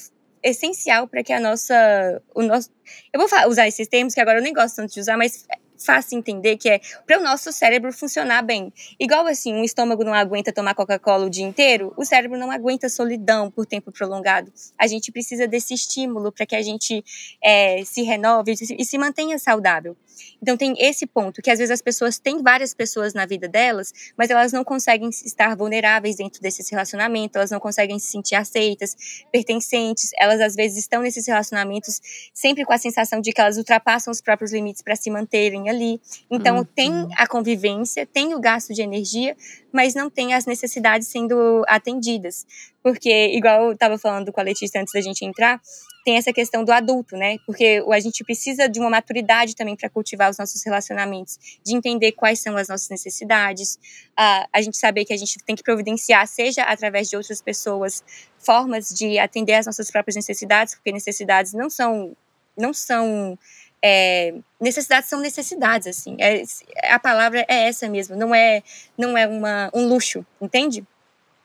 [0.49, 2.23] essencial para que a nossa.
[2.35, 2.71] O nosso,
[3.13, 5.47] eu vou usar esses termos que agora eu nem gosto tanto de usar, mas
[5.85, 8.73] fácil entender que é para o nosso cérebro funcionar bem.
[8.99, 12.89] Igual assim, um estômago não aguenta tomar Coca-Cola o dia inteiro, o cérebro não aguenta
[12.89, 14.53] solidão por tempo prolongado.
[14.79, 17.05] A gente precisa desse estímulo para que a gente
[17.43, 19.97] é, se renove e se mantenha saudável.
[20.41, 23.93] Então tem esse ponto que às vezes as pessoas têm várias pessoas na vida delas,
[24.17, 28.97] mas elas não conseguem estar vulneráveis dentro desses relacionamentos, elas não conseguem se sentir aceitas,
[29.33, 32.01] pertencentes, elas às vezes estão nesses relacionamentos
[32.33, 36.01] sempre com a sensação de que elas ultrapassam os próprios limites para se manterem ali.
[36.31, 36.65] Então, Uhum.
[36.65, 39.37] tem a convivência, tem o gasto de energia,
[39.73, 42.47] mas não tem as necessidades sendo atendidas.
[42.87, 45.61] Porque, igual eu estava falando com a Letícia antes da gente entrar,
[46.05, 47.37] tem essa questão do adulto, né?
[47.45, 52.13] Porque a gente precisa de uma maturidade também para cultivar os nossos relacionamentos, de entender
[52.13, 53.77] quais são as nossas necessidades,
[54.17, 58.05] a, a gente saber que a gente tem que providenciar, seja através de outras pessoas,
[58.39, 62.17] formas de atender às nossas próprias necessidades, porque necessidades não são
[62.57, 63.37] não são
[63.83, 66.43] é, necessidades são necessidades assim é,
[66.85, 68.63] a palavra é essa mesmo não é
[68.97, 70.83] não é uma, um luxo entende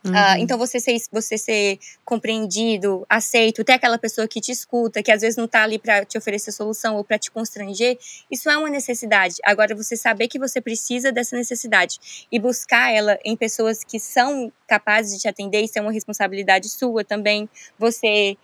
[0.06, 0.42] ah, Uhum.
[0.42, 5.22] então você ser, você ser compreendido, aceito, ter aquela pessoa que te escuta, que às
[5.22, 7.98] vezes não tá ali para te oferecer solução ou para te constranger,
[8.30, 9.36] isso é uma necessidade.
[9.44, 14.52] Agora você saber que você precisa dessa necessidade e buscar ela em pessoas que são
[14.68, 17.48] capazes de te atender, isso é uma responsabilidade sua também.
[17.78, 18.38] Você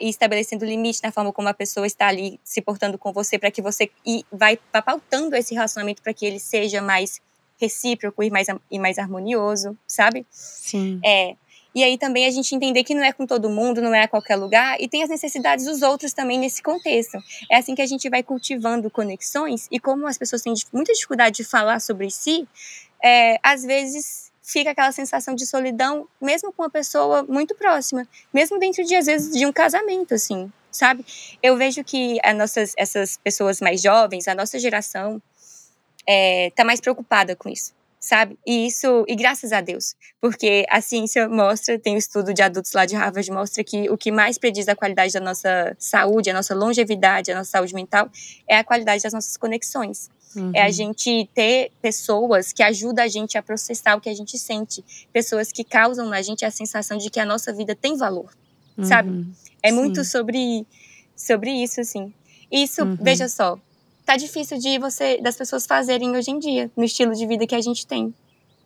[0.00, 3.50] ir estabelecendo limite na forma como a pessoa está ali se portando com você, para
[3.50, 7.20] que você e vai, vai pautando esse relacionamento para que ele seja mais
[7.60, 10.26] recíproco e mais, e mais harmonioso, sabe?
[10.30, 11.00] Sim.
[11.04, 11.34] É.
[11.72, 14.08] E aí também a gente entender que não é com todo mundo, não é a
[14.08, 17.18] qualquer lugar, e tem as necessidades dos outros também nesse contexto.
[17.50, 21.36] É assim que a gente vai cultivando conexões, e como as pessoas têm muita dificuldade
[21.36, 22.48] de falar sobre si,
[23.02, 28.58] é, às vezes fica aquela sensação de solidão, mesmo com uma pessoa muito próxima, mesmo
[28.58, 31.04] dentro de, às vezes, de um casamento, assim, sabe?
[31.40, 35.22] Eu vejo que as nossas, essas pessoas mais jovens, a nossa geração,
[36.12, 38.36] é, tá mais preocupada com isso, sabe?
[38.44, 42.72] E isso, e graças a Deus, porque a ciência mostra, tem o estudo de adultos
[42.72, 46.34] lá de Harvard, mostra que o que mais prediz a qualidade da nossa saúde, a
[46.34, 48.10] nossa longevidade, a nossa saúde mental,
[48.48, 50.10] é a qualidade das nossas conexões.
[50.34, 50.50] Uhum.
[50.54, 54.36] É a gente ter pessoas que ajudam a gente a processar o que a gente
[54.38, 58.30] sente, pessoas que causam na gente a sensação de que a nossa vida tem valor,
[58.82, 59.10] sabe?
[59.10, 59.32] Uhum.
[59.62, 59.74] É Sim.
[59.74, 60.66] muito sobre,
[61.16, 62.12] sobre isso, assim.
[62.50, 62.96] Isso, Uhum.
[63.00, 63.58] veja só,
[64.12, 67.54] tá difícil de você, das pessoas fazerem hoje em dia, no estilo de vida que
[67.54, 68.12] a gente tem.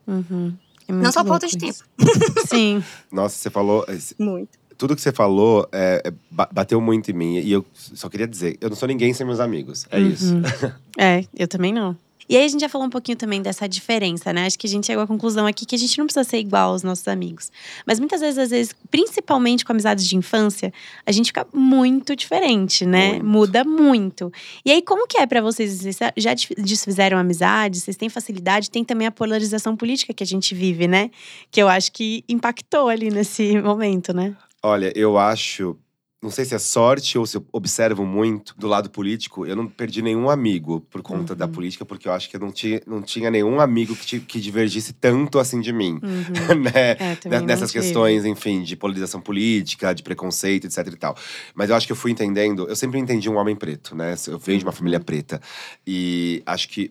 [0.07, 0.55] Uhum.
[0.89, 1.85] É Não só falta de isso.
[2.49, 2.83] Sim.
[3.13, 3.85] Nossa, você falou.
[3.89, 4.59] esse- Muito.
[4.77, 7.39] Tudo que você falou é, é, ba- bateu muito em mim.
[7.39, 9.87] E eu só queria dizer: eu não sou ninguém sem meus amigos.
[9.91, 10.35] É isso.
[10.35, 10.43] Uhum.
[10.99, 11.97] É, eu também não.
[12.29, 14.47] E aí a gente já falou um pouquinho também dessa diferença, né?
[14.47, 16.71] Acho que a gente chegou à conclusão aqui que a gente não precisa ser igual
[16.71, 17.51] aos nossos amigos.
[17.87, 20.73] Mas muitas vezes, às vezes, principalmente com amizades de infância,
[21.05, 23.13] a gente fica muito diferente, né?
[23.13, 23.27] Muito.
[23.27, 24.33] Muda muito.
[24.65, 25.79] E aí, como que é pra vocês?
[25.83, 27.83] Vocês já desf- desfizeram amizades?
[27.83, 28.71] Vocês têm facilidade?
[28.71, 31.11] Tem também a polarização política que a gente vive, né?
[31.51, 34.35] Que eu acho que impactou ali nesse momento, né?
[34.63, 35.77] Olha, eu acho.
[36.25, 39.45] Não sei se é sorte ou se eu observo muito do lado político.
[39.45, 41.53] Eu não perdi nenhum amigo por conta da Uhum.
[41.53, 44.95] política, porque eu acho que eu não tinha, não tinha nenhum amigo que, que divergisse
[44.95, 46.01] tanto assim de mim.
[46.03, 46.55] Uhum.
[46.65, 46.97] né?
[47.31, 51.15] É, Nessas questões, enfim, de polarização política, de preconceito, etc e tal.
[51.55, 54.15] Mas eu acho que eu fui entendendo, eu sempre entendi um homem preto, né?
[54.27, 55.43] Eu venho de uma família preta.
[55.87, 56.91] E acho que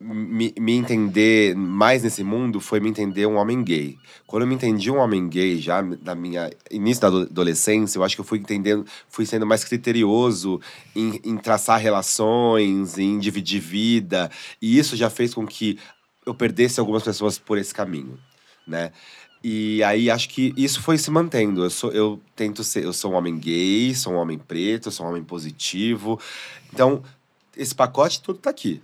[0.00, 3.98] me, me entender mais nesse mundo foi me entender um homem gay.
[4.26, 8.04] Quando eu me entendi um homem gay, já na minha início da ado- adolescência, eu
[8.04, 10.60] acho que eu fui entendendo, fui sendo mais criterioso
[10.94, 14.30] em, em traçar relações, em dividir vida.
[14.62, 15.78] E isso já fez com que
[16.24, 18.18] eu perdesse algumas pessoas por esse caminho,
[18.66, 18.92] né?
[19.42, 21.64] E aí acho que isso foi se mantendo.
[21.64, 25.06] Eu sou, eu tento ser, eu sou um homem gay, sou um homem preto, sou
[25.06, 26.20] um homem positivo.
[26.72, 27.02] Então,
[27.56, 28.82] esse pacote todo tá aqui,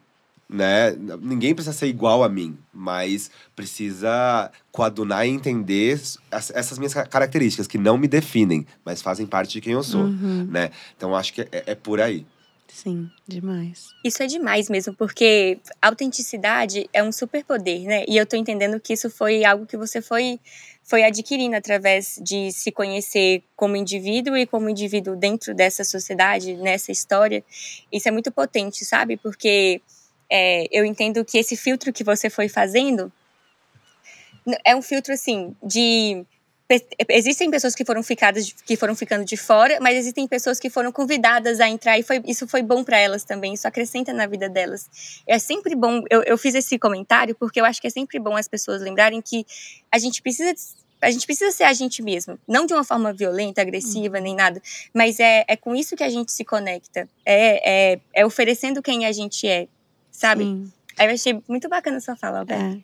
[0.49, 0.93] né?
[1.21, 7.07] Ninguém precisa ser igual a mim, mas precisa coadunar e entender as- essas minhas ca-
[7.07, 10.47] características que não me definem, mas fazem parte de quem eu sou, Uhum.
[10.51, 10.71] né?
[10.97, 12.27] Então acho que é, é por aí.
[12.69, 13.91] Sim, demais.
[14.05, 18.05] Isso é demais mesmo, porque autenticidade é um superpoder, né?
[18.09, 20.41] E eu tô entendendo que isso foi algo que você foi
[20.87, 26.93] foi adquirindo através de se conhecer como indivíduo e como indivíduo dentro dessa sociedade, nessa
[26.93, 27.43] história.
[27.91, 29.17] Isso é muito potente, sabe?
[29.17, 29.81] Porque
[30.31, 33.13] é, eu entendo que esse filtro que você foi fazendo
[34.65, 36.25] é um filtro assim de
[37.09, 40.91] existem pessoas que foram ficadas que foram ficando de fora, mas existem pessoas que foram
[40.91, 44.49] convidadas a entrar e foi, isso foi bom para elas também, isso acrescenta na vida
[44.49, 44.89] delas.
[45.27, 48.37] É sempre bom, eu, eu fiz esse comentário porque eu acho que é sempre bom
[48.37, 49.47] as pessoas lembrarem que
[49.93, 50.55] a gente precisa
[51.03, 54.63] a gente precisa ser a gente mesmo, não de uma forma violenta, agressiva, nem nada,
[54.95, 59.05] mas é, é com isso que a gente se conecta, é, é, é oferecendo quem
[59.05, 59.69] a gente é,
[60.15, 62.83] 下面、嗯、Aí eu achei muito bacana a sua fala, Alberto.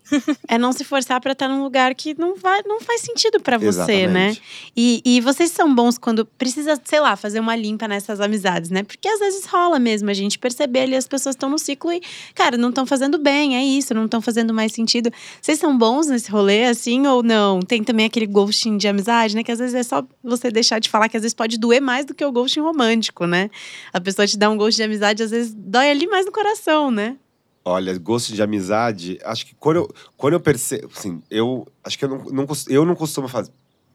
[0.49, 0.55] É.
[0.55, 3.57] é não se forçar para estar num lugar que não, vai, não faz sentido para
[3.57, 4.31] você, né?
[4.31, 4.43] Exatamente.
[4.77, 8.83] E, e vocês são bons quando precisa, sei lá, fazer uma limpa nessas amizades, né?
[8.83, 12.03] Porque às vezes rola mesmo a gente perceber ali as pessoas estão no ciclo e,
[12.35, 15.13] cara, não estão fazendo bem, é isso, não estão fazendo mais sentido.
[15.41, 17.61] Vocês são bons nesse rolê, assim, ou não?
[17.61, 19.45] Tem também aquele ghosting de amizade, né?
[19.45, 22.05] Que às vezes é só você deixar de falar, que às vezes pode doer mais
[22.05, 23.51] do que o ghosting romântico, né?
[23.93, 26.91] A pessoa te dá um ghost de amizade, às vezes dói ali mais no coração,
[26.91, 27.17] né?
[27.65, 30.91] Olha, gosto de amizade, acho que quando eu, quando eu percebo.
[30.97, 33.51] Assim, eu acho que eu não, não, eu não costumo fazer.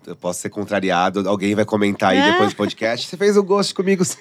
[0.05, 2.31] Eu posso ser contrariado, alguém vai comentar aí É.
[2.31, 3.07] depois do podcast.
[3.07, 4.17] Você fez o gosto comigo, sim.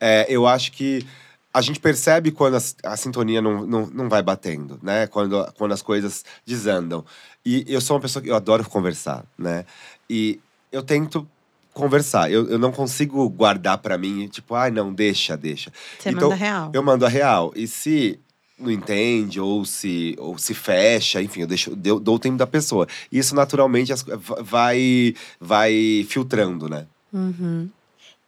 [0.00, 1.06] É, eu acho que
[1.54, 2.60] a gente percebe quando a,
[2.92, 5.06] a sintonia não, não, não vai batendo, né?
[5.06, 7.04] Quando, quando as coisas desandam.
[7.46, 9.64] E eu sou uma pessoa que eu adoro conversar, né?
[10.10, 10.40] E
[10.72, 11.26] eu tento
[11.72, 12.28] conversar.
[12.30, 15.72] Eu, eu não consigo guardar pra mim, tipo, ai, não, deixa, deixa.
[15.98, 16.70] Você Então, manda real.
[16.74, 17.52] Eu mando a real.
[17.54, 18.18] E se
[18.58, 22.46] não entende, ou se, ou se fecha, enfim, eu deixo, dou, dou o tempo da
[22.46, 22.86] pessoa.
[23.10, 23.92] Isso naturalmente
[24.40, 26.86] vai, vai filtrando, né?
[27.12, 27.68] Uhum.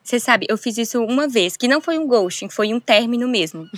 [0.02, 3.28] Você sabe, eu fiz isso uma vez, que não foi um ghosting, foi um término
[3.28, 3.68] mesmo.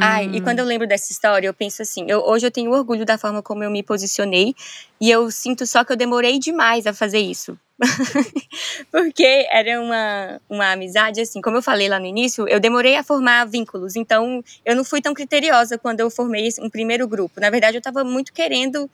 [0.00, 3.04] Ai, e quando eu lembro dessa história, eu penso assim, eu, hoje eu tenho orgulho
[3.04, 4.54] da forma como eu me posicionei,
[5.00, 7.58] e eu sinto só que eu demorei demais a fazer isso.
[8.90, 13.02] Porque era uma, uma amizade, assim, como eu falei lá no início, eu demorei a
[13.02, 17.40] formar vínculos, então eu não fui tão criteriosa quando eu formei um primeiro grupo.
[17.40, 18.90] Na verdade, eu tava muito querendo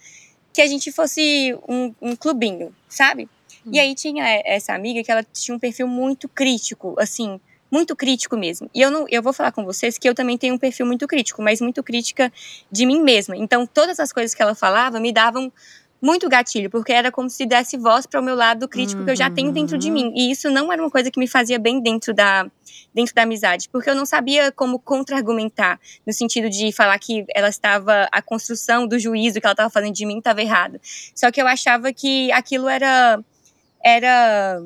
[0.52, 3.28] que a gente fosse um, um clubinho, sabe?
[3.70, 7.40] E aí tinha essa amiga que ela tinha um perfil muito crítico, assim,
[7.70, 8.68] muito crítico mesmo.
[8.74, 11.06] E eu não, eu vou falar com vocês que eu também tenho um perfil muito
[11.06, 12.32] crítico, mas muito crítica
[12.70, 13.36] de mim mesma.
[13.36, 15.50] Então, todas as coisas que ela falava me davam
[16.02, 19.16] muito gatilho, porque era como se desse voz para o meu lado crítico que eu
[19.16, 20.12] já tenho dentro de mim.
[20.16, 22.50] E isso não era uma coisa que me fazia bem dentro da
[22.94, 27.48] dentro da amizade, porque eu não sabia como contra-argumentar, no sentido de falar que ela
[27.48, 30.78] estava a construção do juízo que ela estava fazendo de mim estava errada.
[31.14, 33.22] Só que eu achava que aquilo era
[33.84, 34.62] era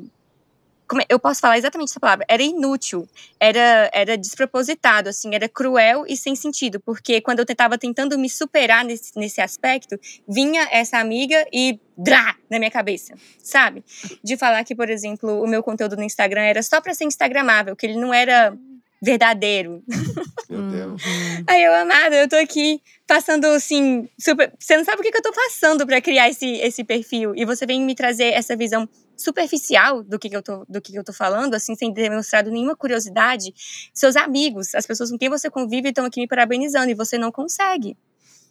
[0.88, 3.08] como é- eu posso falar exatamente essa palavra, era inútil,
[3.40, 8.30] era, era despropositado, assim, era cruel e sem sentido, porque quando eu estava tentando me
[8.30, 9.98] superar nesse, nesse aspecto,
[10.28, 13.84] vinha essa amiga e drá na minha cabeça, sabe?
[14.22, 17.74] De falar que, por exemplo, o meu conteúdo no Instagram era só para ser instagramável,
[17.74, 18.56] que ele não era
[19.02, 19.82] verdadeiro.
[20.48, 21.04] Meu Deus.
[21.04, 21.44] Uhum.
[21.48, 24.52] Aí eu, amada, eu tô aqui passando assim, super.
[24.58, 27.34] Você não sabe o que, que eu tô passando pra criar esse, esse perfil.
[27.34, 30.92] E você vem me trazer essa visão superficial do que, que eu tô, do que,
[30.92, 33.54] que eu tô falando, assim, sem ter demonstrado nenhuma curiosidade.
[33.92, 37.32] Seus amigos, as pessoas com quem você convive, estão aqui me parabenizando e você não
[37.32, 37.96] consegue.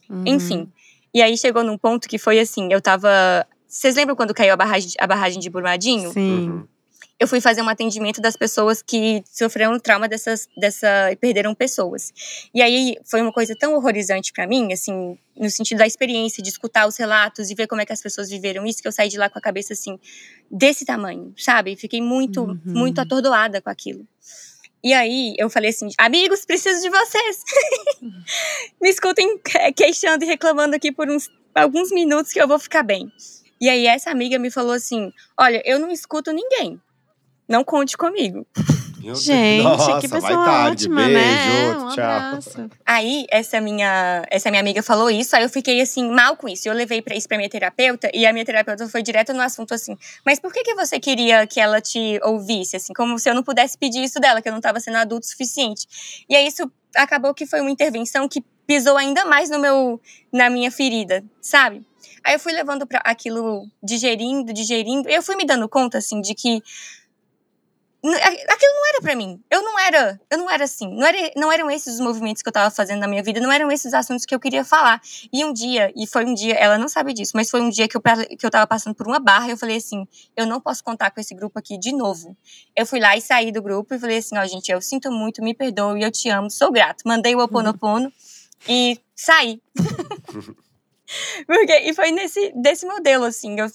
[0.09, 0.23] Uhum.
[0.25, 0.71] Enfim.
[1.13, 3.47] E aí chegou num ponto que foi assim: eu tava.
[3.67, 6.11] Vocês lembram quando caiu a barragem, a barragem de Brumadinho?
[6.11, 6.49] Sim.
[6.49, 6.67] Uhum.
[7.25, 12.13] Eu fui fazer um atendimento das pessoas que sofreram trauma dessas, dessa e perderam pessoas.
[12.53, 16.49] E aí foi uma coisa tão horrorizante pra mim, assim, no sentido da experiência de
[16.49, 19.09] escutar os relatos e ver como é que as pessoas viveram isso, que eu saí
[19.09, 19.99] de lá com a cabeça assim
[20.49, 21.75] desse tamanho, sabe?
[21.75, 22.59] Fiquei muito, Uhum.
[22.65, 24.07] muito atordoada com aquilo.
[24.83, 27.39] E aí eu falei assim, amigos, preciso de vocês.
[28.81, 32.83] Me escutem que- queixando e reclamando aqui por uns alguns minutos que eu vou ficar
[32.83, 33.11] bem.
[33.59, 36.79] E aí essa amiga me falou assim: "Olha, eu não escuto ninguém.
[37.47, 38.45] Não conte comigo".
[39.05, 39.13] Meu.
[39.13, 40.85] Gente, Nossa, que vai pessoa tarde.
[40.85, 41.77] ótima, Beijo, né?
[41.77, 42.03] Um tchau.
[42.03, 42.69] abraço.
[42.83, 46.67] Aí essa minha, essa minha amiga falou isso, aí eu fiquei assim mal com isso.
[46.67, 49.75] Eu levei para isso para minha terapeuta e a minha terapeuta foi direto no assunto
[49.75, 53.35] assim: "Mas por que que você queria que ela te ouvisse assim, como se eu
[53.35, 55.85] não pudesse pedir isso dela, que eu não estava sendo adulto o suficiente?".
[56.27, 60.01] E aí isso acabou que foi uma intervenção que pisou ainda mais no meu
[60.33, 61.83] na minha ferida, sabe?
[62.23, 66.21] Aí eu fui levando para aquilo digerindo, digerindo, e eu fui me dando conta assim
[66.21, 66.59] de que
[68.13, 69.41] aquilo não era pra mim.
[69.49, 70.87] Eu não era, eu não era assim.
[70.93, 73.51] Não, era, não eram esses os movimentos que eu tava fazendo na minha vida, não
[73.51, 75.01] eram esses assuntos que eu queria falar.
[75.31, 77.87] E um dia, e foi um dia, ela não sabe disso, mas foi um dia
[77.87, 80.59] que eu, que eu tava passando por uma barra e eu falei assim: eu não
[80.59, 82.35] posso contar com esse grupo aqui de novo.
[82.75, 85.41] Eu fui lá e saí do grupo e falei assim: ó, gente, eu sinto muito,
[85.41, 87.03] me perdoe, eu te amo, sou grato.
[87.05, 88.11] Mandei o Oponopono
[88.67, 89.61] e saí.
[91.45, 93.59] Porque, e foi nesse desse modelo, assim.
[93.59, 93.67] Eu,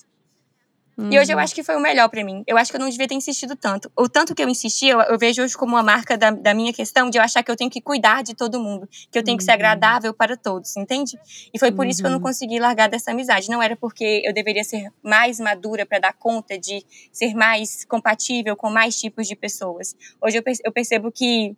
[1.10, 1.42] e hoje eu Uhum.
[1.42, 2.42] acho que foi o melhor pra mim.
[2.46, 3.90] Eu acho que eu não devia ter insistido tanto.
[3.96, 6.72] O tanto que eu insisti, eu, eu vejo hoje como uma marca da, da minha
[6.72, 9.38] questão de eu achar que eu tenho que cuidar de todo mundo, que eu tenho
[9.38, 9.54] que ser Uhum.
[9.56, 11.18] agradável para todos, entende?
[11.54, 12.24] E foi por isso que eu não Uhum.
[12.24, 13.48] consegui largar dessa amizade.
[13.48, 18.56] Não era porque eu deveria ser mais madura pra dar conta de ser mais compatível
[18.56, 19.94] com mais tipos de pessoas.
[20.20, 21.56] Hoje eu, eu percebo que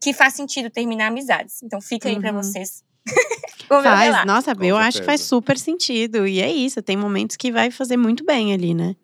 [0.00, 1.60] que faz sentido terminar amizades.
[1.62, 2.40] Então fica aí pra Uhum.
[2.40, 2.84] vocês.
[3.68, 4.26] Vou Faz, revelar.
[4.26, 5.28] nossa, Com eu acho que faz certeza.
[5.28, 6.26] super sentido.
[6.26, 8.96] E é isso, tem momentos que vai fazer muito bem ali, né?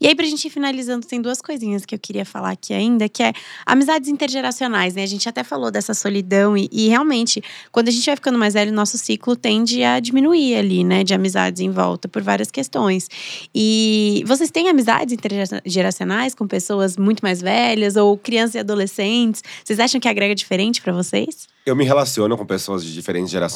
[0.00, 3.08] E aí, pra gente ir finalizando, tem duas coisinhas que eu queria falar aqui ainda,
[3.08, 3.32] que é
[3.64, 5.04] amizades intergeracionais, né?
[5.04, 7.40] A gente até falou dessa solidão, e, e realmente,
[7.70, 11.04] quando a gente vai ficando mais velho, nosso ciclo tende a diminuir ali, né?
[11.04, 13.08] De amizades em volta, por várias questões.
[13.54, 19.44] E vocês têm amizades intergeracionais com pessoas muito mais velhas, ou crianças e adolescentes?
[19.64, 21.46] Vocês acham que agrega diferente pra vocês?
[21.64, 23.47] Eu me relaciono com pessoas de diferentes gerações,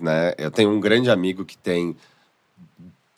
[0.00, 0.34] né?
[0.38, 1.96] Eu tenho um grande amigo que tem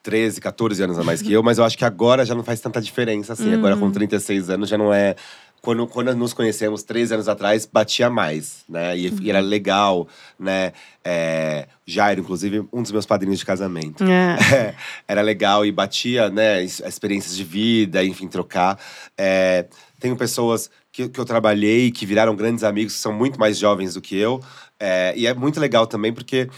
[0.03, 2.61] 13, 14 anos a mais que eu, mas eu acho que agora já não faz
[2.61, 3.55] tanta diferença assim.
[3.55, 5.14] Agora com 36 anos já não é.
[5.61, 8.99] Quando, quando nos conhecemos 13 anos atrás, batia mais, né?
[8.99, 10.72] E, e era legal, né?
[11.05, 14.03] É, Jairo, inclusive, um dos meus padrinhos de casamento.
[14.03, 14.74] É,
[15.07, 18.76] era legal e batia, né, experiências de vida, enfim, trocar.
[19.16, 19.66] É,
[20.01, 23.95] tenho pessoas que, que eu trabalhei que viraram grandes amigos, que são muito mais jovens
[23.95, 24.40] do que eu.
[24.78, 26.49] É, e é muito legal também, porque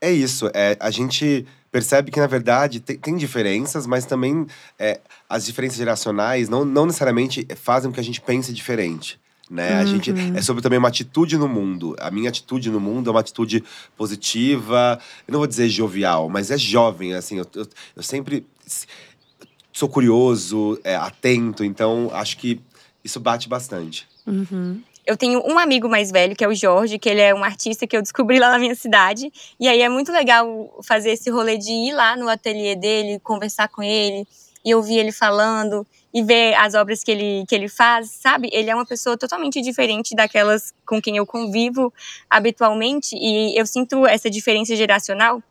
[0.00, 4.46] é isso, é, a gente percebe que, na verdade, tem, tem diferenças, mas também
[4.78, 9.20] é, as diferenças geracionais não, não necessariamente fazem com que a gente pense diferente.
[9.48, 9.74] Né?
[9.74, 11.96] A gente é sobre também uma atitude no mundo.
[11.98, 13.64] A minha atitude no mundo é uma atitude
[13.96, 15.00] positiva.
[15.26, 17.14] Eu não vou dizer jovial, mas é jovem.
[17.14, 18.46] Assim, eu, eu, eu sempre
[19.72, 21.64] sou curioso, é, atento.
[21.64, 22.60] Então, acho que
[23.04, 24.08] isso bate bastante.
[24.26, 24.82] Uhum.
[25.06, 27.86] Eu tenho um amigo mais velho, que é o Jorge, que ele é um artista
[27.86, 29.32] que eu descobri lá na minha cidade.
[29.58, 33.68] E aí é muito legal fazer esse rolê de ir lá no ateliê dele, conversar
[33.68, 34.26] com ele
[34.64, 38.50] e ouvir ele falando e ver as obras que ele, que ele faz, sabe?
[38.52, 41.92] Ele é uma pessoa totalmente diferente daquelas com quem eu convivo
[42.28, 45.42] habitualmente e eu sinto essa diferença geracional.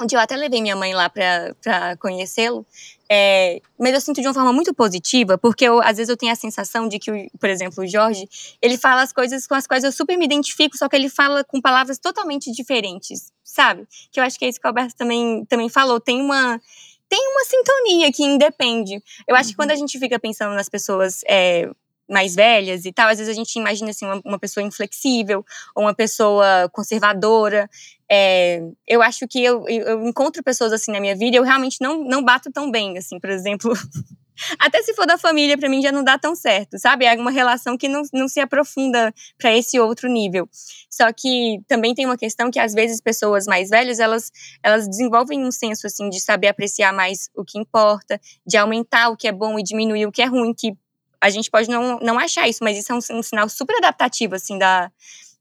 [0.00, 2.64] Onde eu até levei minha mãe lá para conhecê-lo,
[3.10, 6.32] é, mas eu sinto de uma forma muito positiva, porque eu, às vezes eu tenho
[6.32, 8.28] a sensação de que, o- por exemplo, o Jorge,
[8.60, 11.42] ele fala as coisas com as quais eu super me identifico, só que ele fala
[11.44, 13.86] com palavras totalmente diferentes, sabe?
[14.12, 15.98] Que eu acho que é isso que o Alberto também, também falou.
[16.00, 16.60] Tem uma,
[17.08, 19.02] tem uma sintonia que independe.
[19.26, 21.70] Eu acho que quando a gente fica pensando nas pessoas é,
[22.08, 25.44] mais velhas e tal, às vezes a gente imagina assim, uma, uma pessoa inflexível
[25.74, 27.68] ou uma pessoa conservadora.
[28.10, 31.76] É, eu acho que eu, eu, encontro pessoas assim na minha vida e eu realmente
[31.80, 33.72] não, não bato tão bem, assim, por exemplo.
[34.58, 37.04] Até se for da família, pra mim já não dá tão certo, sabe?
[37.04, 40.48] É uma relação que não, não se aprofunda pra esse outro nível.
[40.88, 44.30] Só que também tem uma questão que às vezes pessoas mais velhas, elas,
[44.62, 49.16] elas desenvolvem um senso assim de saber apreciar mais o que importa, de aumentar o
[49.16, 50.72] que é bom e diminuir o que é ruim, que
[51.20, 54.34] a gente pode não, não achar isso, mas isso é um, um sinal super adaptativo
[54.34, 54.90] assim da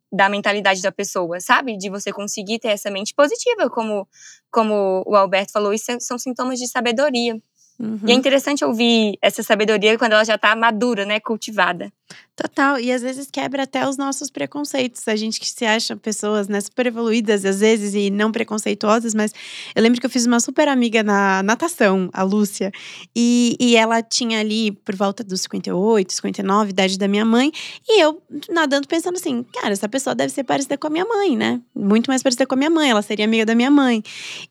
[0.10, 1.78] da mentalidade da pessoa, sabe?
[1.78, 4.08] De você conseguir ter essa mente positiva, como
[4.50, 7.38] como o Alberto falou, isso é- são sintomas de sabedoria.
[7.80, 8.00] Uhum.
[8.08, 11.92] E é interessante ouvir essa sabedoria quando ela já tá madura, né, cultivada.
[12.38, 15.08] Total, e às vezes quebra até os nossos preconceitos.
[15.08, 19.34] A gente que se acha pessoas né, super evoluídas, às vezes, e não preconceituosas, mas
[19.76, 22.72] eu lembro que eu fiz uma super amiga na natação, a Lúcia,
[23.16, 27.52] e, e ela tinha ali por volta dos 58, 59, idade da minha mãe,
[27.90, 31.36] e eu nadando pensando assim, cara, essa pessoa deve ser parecida com a minha mãe,
[31.36, 31.60] né?
[31.76, 34.04] Muito mais parecida com a minha mãe, ela seria amiga da minha mãe.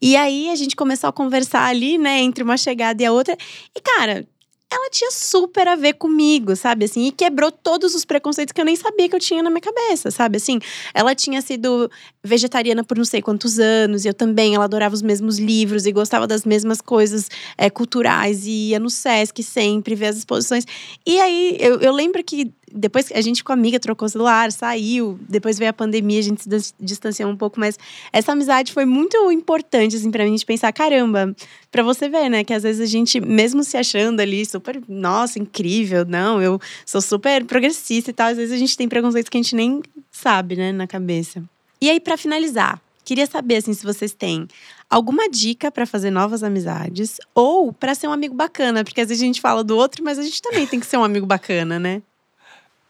[0.03, 3.37] E aí a gente começou a conversar ali, né, entre uma chegada e a outra,
[3.77, 4.27] e cara,
[4.73, 6.85] ela tinha super a ver comigo, sabe?
[6.85, 9.61] Assim, e quebrou todos os preconceitos que eu nem sabia que eu tinha na minha
[9.61, 10.39] cabeça, sabe?
[10.39, 10.59] Assim,
[10.93, 11.91] ela tinha sido
[12.23, 15.93] vegetariana por não sei quantos anos, e eu também, ela adorava os mesmos livros e
[15.93, 20.65] gostava das mesmas coisas é, culturais, e ia no Sesc sempre, ver as exposições.
[21.07, 25.59] E aí, eu, eu lembro que depois a gente ficou amiga, trocou celular, saiu, depois
[25.59, 27.79] veio a pandemia, a gente se dis- distanciou um pouco, mas
[28.13, 31.35] essa amizade foi muito importante, assim, pra de pensar, caramba,
[31.77, 32.43] Pra você ver, né?
[32.43, 37.03] Que às vezes a gente, mesmo se achando ali super, nossa, incrível, não, eu sou
[37.03, 40.57] super progressista e tal, às vezes a gente tem preconceitos que a gente nem sabe,
[40.57, 41.43] né, na cabeça.
[41.79, 44.49] E aí, pra finalizar, queria saber, assim, se vocês têm
[44.89, 49.23] alguma dica pra fazer novas amizades ou pra ser um amigo bacana, porque às vezes
[49.23, 51.79] a gente fala do outro, mas a gente também tem que ser um amigo bacana,
[51.79, 52.01] né?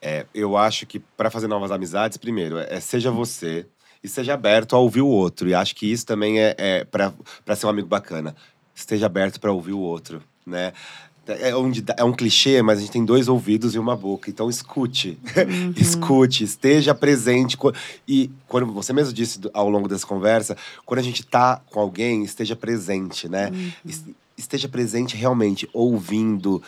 [0.01, 3.67] É, eu acho que para fazer novas amizades, primeiro, é, seja você
[4.03, 5.49] e seja aberto a ouvir o outro.
[5.49, 7.13] E acho que isso também é, é para
[7.57, 8.35] ser um amigo bacana.
[8.75, 10.73] Esteja aberto para ouvir o outro, né?
[11.29, 14.31] É, onde dá- é um clichê, mas a gente tem dois ouvidos e uma boca.
[14.31, 15.19] Então escute.
[15.77, 17.59] escute, esteja presente.
[18.07, 22.23] E quando você mesmo disse ao longo dessa conversa, quando a gente tá com alguém,
[22.23, 23.51] esteja presente, né?
[23.85, 24.05] Es-
[24.39, 26.63] Esteja presente realmente, ouvindo,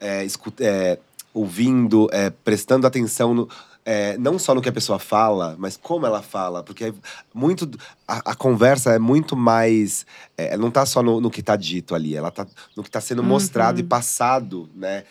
[0.00, 0.26] é,
[0.60, 0.98] é,
[1.32, 3.48] ouvindo, é, prestando atenção no,
[3.84, 6.92] é, não só no que a pessoa fala, mas como ela fala, porque
[7.32, 7.70] muito
[8.06, 10.04] a, a conversa é muito mais,
[10.36, 13.00] é, não tá só no, no que tá dito ali, ela tá no que tá
[13.00, 15.04] sendo mostrado e passado, né?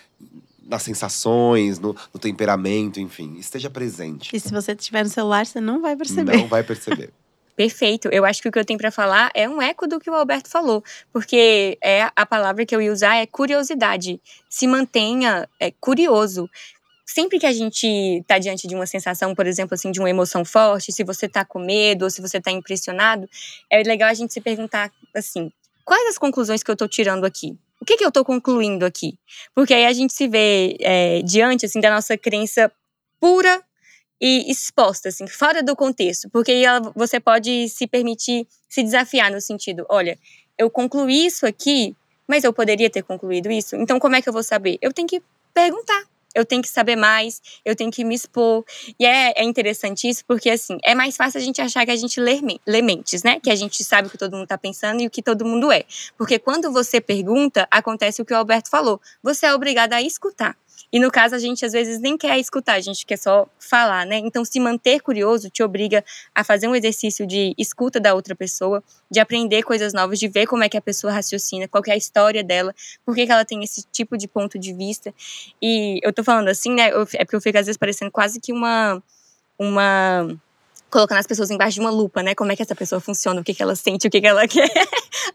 [0.67, 4.35] Nas sensações, no, no temperamento, enfim, esteja presente.
[4.35, 6.37] E se você tiver no celular, você não vai perceber.
[6.37, 7.11] Não vai perceber.
[7.59, 8.07] Perfeito.
[8.13, 10.15] Eu acho que o que eu tenho para falar é um eco do que o
[10.15, 10.81] Alberto falou,
[11.11, 14.21] porque é a palavra que eu ia usar é curiosidade.
[14.49, 16.49] Se mantenha é, curioso.
[17.05, 20.45] Sempre que a gente está diante de uma sensação, por exemplo, assim, de uma emoção
[20.45, 23.29] forte, se você está com medo ou se você está impressionado,
[23.69, 25.51] é legal a gente se perguntar assim:
[25.83, 27.59] quais as conclusões que eu estou tirando aqui?
[27.81, 29.19] O que, que eu estou concluindo aqui?
[29.53, 32.71] Porque aí a gente se vê é, diante assim da nossa crença
[33.19, 33.61] pura
[34.21, 36.63] e exposta, assim, fora do contexto, porque aí
[36.95, 40.17] você pode se permitir se desafiar no sentido, olha,
[40.57, 41.95] eu concluí isso aqui,
[42.27, 44.77] mas eu poderia ter concluído isso, então como é que eu vou saber?
[44.81, 45.21] Eu tenho que
[45.53, 46.03] perguntar,
[46.35, 48.63] eu tenho que saber mais, eu tenho que me expor.
[48.99, 51.95] E é, é interessante isso, porque assim, é mais fácil a gente achar que a
[51.95, 53.39] gente lê, lê mentes, né?
[53.39, 55.71] Que a gente sabe o que todo mundo está pensando e o que todo mundo
[55.71, 55.83] é.
[56.17, 59.01] Porque quando você pergunta, acontece o que o Alberto falou.
[59.23, 60.55] Você é obrigado a escutar.
[60.91, 64.05] E no caso, a gente às vezes nem quer escutar, a gente quer só falar,
[64.05, 64.17] né?
[64.17, 66.03] Então, se manter curioso te obriga
[66.33, 70.47] a fazer um exercício de escuta da outra pessoa, de aprender coisas novas, de ver
[70.47, 72.73] como é que a pessoa raciocina, qual é a história dela,
[73.05, 75.13] por que, que ela tem esse tipo de ponto de vista.
[75.61, 76.89] E eu tô falando assim, né?
[77.13, 79.01] É porque eu fico às vezes parecendo quase que uma.
[79.57, 80.27] uma
[80.89, 82.33] colocando as pessoas embaixo de uma lupa, né?
[82.33, 84.45] Como é que essa pessoa funciona, o que, que ela sente, o que, que ela
[84.47, 84.69] quer.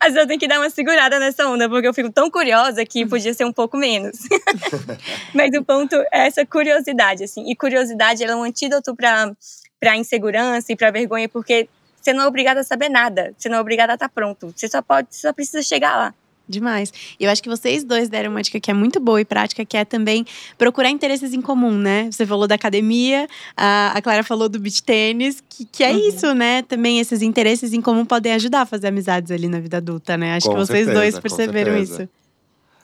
[0.00, 2.84] Às vezes eu tenho que dar uma segurada nessa onda, porque eu fico tão curiosa
[2.84, 4.18] que podia ser um pouco menos.
[5.34, 7.50] Mas o ponto é essa curiosidade, assim.
[7.50, 11.68] E curiosidade é um antídoto para insegurança e para vergonha, porque
[12.00, 14.52] você não é obrigada a saber nada, você não é obrigada a estar pronto.
[14.54, 16.14] Você só pode, você só precisa chegar lá.
[16.46, 16.92] Demais.
[17.18, 19.64] E eu acho que vocês dois deram uma dica que é muito boa e prática,
[19.64, 20.26] que é também
[20.58, 22.10] procurar interesses em comum, né?
[22.10, 23.26] Você falou da academia,
[23.56, 26.08] a, Clara falou do beach tênis, que, que é uhum.
[26.08, 26.62] isso, né?
[26.62, 30.34] Também esses interesses em comum podem ajudar a fazer amizades ali na vida adulta, né?
[30.34, 32.06] Acho com que vocês certeza, dois perceberam isso.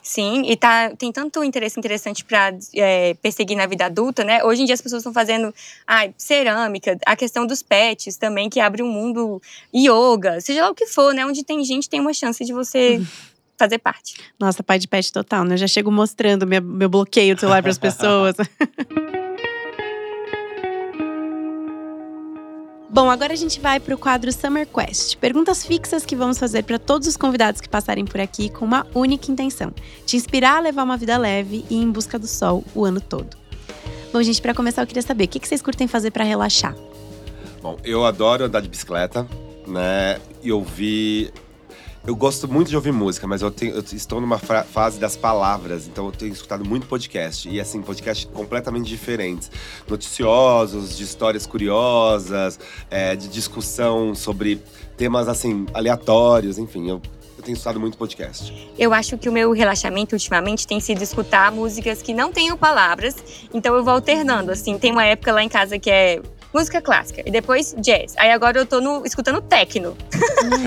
[0.03, 4.43] Sim, e tá, tem tanto interesse interessante para é, perseguir na vida adulta, né?
[4.43, 5.55] Hoje em dia as pessoas estão fazendo
[5.87, 9.41] ah, cerâmica, a questão dos pets também, que abre um mundo
[9.75, 11.27] yoga, seja lá o que for, né?
[11.27, 13.01] Onde tem gente, tem uma chance de você
[13.61, 14.17] fazer parte.
[14.39, 15.53] Nossa, pai de pet total, né?
[15.55, 18.35] Eu já chego mostrando minha, meu bloqueio do celular para as pessoas.
[22.93, 25.17] Bom, agora a gente vai para o quadro Summer Quest.
[25.19, 28.85] Perguntas fixas que vamos fazer para todos os convidados que passarem por aqui com uma
[28.95, 29.73] única intenção:
[30.05, 33.37] te inspirar a levar uma vida leve e em busca do sol o ano todo.
[34.13, 36.75] Bom, gente, para começar, eu queria saber o que vocês curtem fazer para relaxar.
[37.63, 39.25] Bom, eu adoro andar de bicicleta,
[39.69, 40.19] né?
[40.43, 41.33] E ouvir
[42.07, 45.87] eu gosto muito de ouvir música, mas eu, tenho, eu estou numa fase das palavras,
[45.87, 47.49] então eu tenho escutado muito podcast.
[47.49, 49.51] E assim, podcasts completamente diferentes.
[49.87, 52.59] Noticiosos, de histórias curiosas,
[52.91, 54.63] é, de discussão sobre
[54.97, 57.03] temas assim, aleatórios, enfim, eu,
[57.37, 58.71] eu tenho escutado muito podcast.
[58.79, 63.17] Eu acho que o meu relaxamento ultimamente tem sido escutar músicas que não tenham palavras,
[63.53, 64.51] então eu vou alternando.
[64.51, 66.21] Assim, tem uma época lá em casa que é
[66.53, 68.15] música clássica e depois jazz.
[68.17, 69.97] Aí agora eu tô no, escutando techno.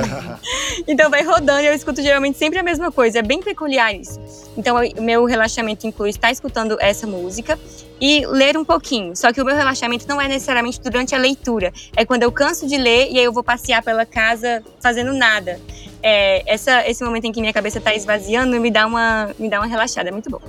[0.88, 3.20] então vai rodando e eu escuto geralmente sempre a mesma coisa.
[3.20, 4.20] É bem peculiar isso.
[4.58, 7.60] Então o meu relaxamento inclui estar escutando essa música
[8.00, 9.16] e ler um pouquinho.
[9.16, 11.72] Só que o meu relaxamento não é necessariamente durante a leitura.
[11.96, 15.60] É quando eu canso de ler e aí eu vou passear pela casa fazendo nada.
[16.02, 19.60] É, essa, esse momento em que minha cabeça está esvaziando me dá uma, me dá
[19.60, 20.10] uma relaxada.
[20.10, 20.42] É muito bom.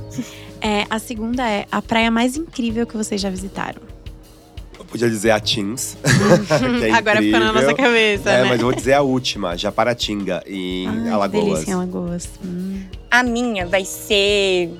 [0.60, 3.93] É, a segunda é a praia mais incrível que vocês já visitaram
[4.94, 5.96] podia dizer a Teams.
[6.86, 8.30] é Agora ficou na nossa cabeça.
[8.30, 8.48] É, né?
[8.48, 11.44] mas eu vou dizer a última, Japaratinga, em Ai, Alagoas.
[11.44, 12.28] Delícia, em Alagoas.
[12.44, 12.84] Hum.
[13.10, 14.70] A minha vai ser.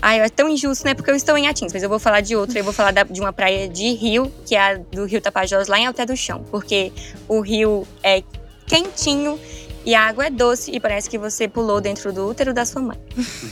[0.00, 0.94] Ai, é tão injusto, né?
[0.94, 2.58] Porque eu estou em Atins, mas eu vou falar de outra.
[2.58, 5.68] Eu vou falar da, de uma praia de rio, que é a do Rio Tapajós,
[5.68, 6.42] lá em Alté do Chão.
[6.50, 6.90] Porque
[7.28, 8.22] o rio é
[8.66, 9.38] quentinho
[9.84, 12.80] e a água é doce e parece que você pulou dentro do útero da sua
[12.80, 12.98] mãe.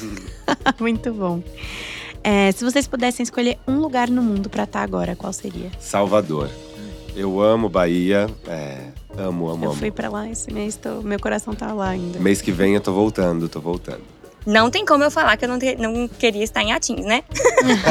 [0.81, 1.43] Muito bom.
[2.25, 5.71] É, se vocês pudessem escolher um lugar no mundo para estar tá agora, qual seria?
[5.81, 6.49] Salvador.
[7.15, 8.29] Eu amo Bahia.
[8.47, 9.79] É, amo, amo, eu amo.
[9.79, 12.19] fui para lá esse mês, tô, meu coração tá lá ainda.
[12.19, 14.03] Mês que vem eu tô voltando, tô voltando.
[14.47, 17.23] Não tem como eu falar que eu não, te, não queria estar em Atins, né?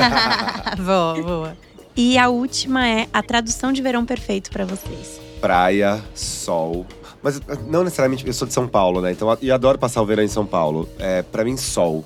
[0.77, 1.57] boa, boa.
[1.95, 5.19] E a última é a tradução de verão perfeito para vocês.
[5.39, 6.85] Praia, sol.
[7.21, 9.11] Mas não necessariamente, eu sou de São Paulo, né?
[9.11, 10.89] Então, e adoro passar o verão em São Paulo.
[10.97, 12.03] É, para mim, sol.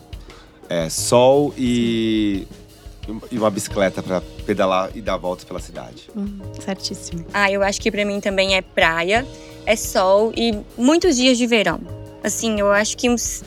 [0.69, 2.47] É, sol e,
[3.31, 6.09] e uma bicicleta para pedalar e dar voltas pela cidade.
[6.15, 7.25] Hum, certíssimo.
[7.33, 9.25] Ah, eu acho que para mim também é praia,
[9.65, 11.79] é sol e muitos dias de verão.
[12.23, 13.43] Assim, eu acho que uns,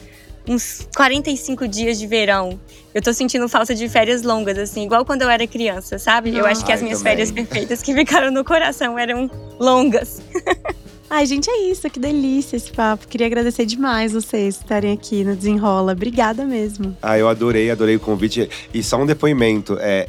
[0.46, 2.58] uns 45 dias de verão.
[2.94, 6.36] Eu tô sentindo falta de férias longas, assim, igual quando eu era criança, sabe?
[6.36, 7.12] eu acho que as minhas também.
[7.12, 10.22] férias perfeitas que ficaram no coração eram longas.
[11.10, 11.88] Ai, gente, é isso.
[11.88, 13.08] Que delícia esse papo.
[13.08, 15.92] Queria agradecer demais vocês estarem aqui no Desenrola.
[15.92, 16.96] Obrigada mesmo.
[17.00, 18.48] Ah, eu adorei, adorei o convite.
[18.74, 19.78] E só um depoimento.
[19.80, 20.08] É,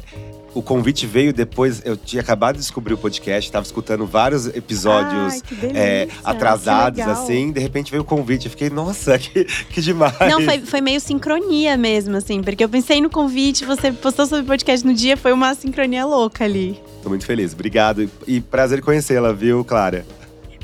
[0.54, 1.80] o convite veio depois.
[1.84, 7.52] Eu tinha acabado de descobrir o podcast, estava escutando vários episódios Ai, é, atrasados, assim.
[7.52, 8.46] De repente veio o convite.
[8.46, 10.14] Eu fiquei, nossa, que, que demais.
[10.20, 14.44] Não, foi, foi meio sincronia mesmo, assim, porque eu pensei no convite, você postou sobre
[14.44, 16.80] o podcast no dia, foi uma sincronia louca ali.
[17.02, 17.52] Tô muito feliz.
[17.52, 18.02] Obrigado.
[18.02, 20.04] E, e prazer conhecê-la, viu, Clara?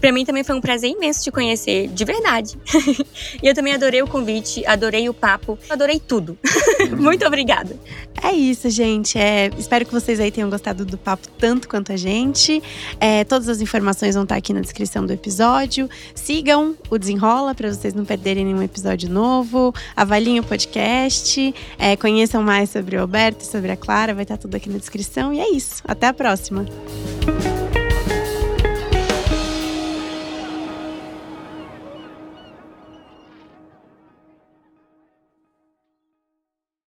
[0.01, 2.57] Pra mim também foi um prazer imenso te conhecer, de verdade.
[3.43, 6.39] e eu também adorei o convite, adorei o papo, adorei tudo.
[6.97, 7.77] Muito obrigada.
[8.23, 9.19] É isso, gente.
[9.19, 12.63] É, espero que vocês aí tenham gostado do papo tanto quanto a gente.
[12.99, 15.89] É, todas as informações vão estar aqui na descrição do episódio.
[16.15, 19.75] Sigam o Desenrola para vocês não perderem nenhum episódio novo.
[19.95, 21.55] Avaliem o podcast.
[21.79, 24.15] É, conheçam mais sobre o Alberto e sobre a Clara.
[24.15, 25.33] Vai estar tudo aqui na descrição.
[25.33, 25.83] E é isso.
[25.87, 26.67] Até a próxima.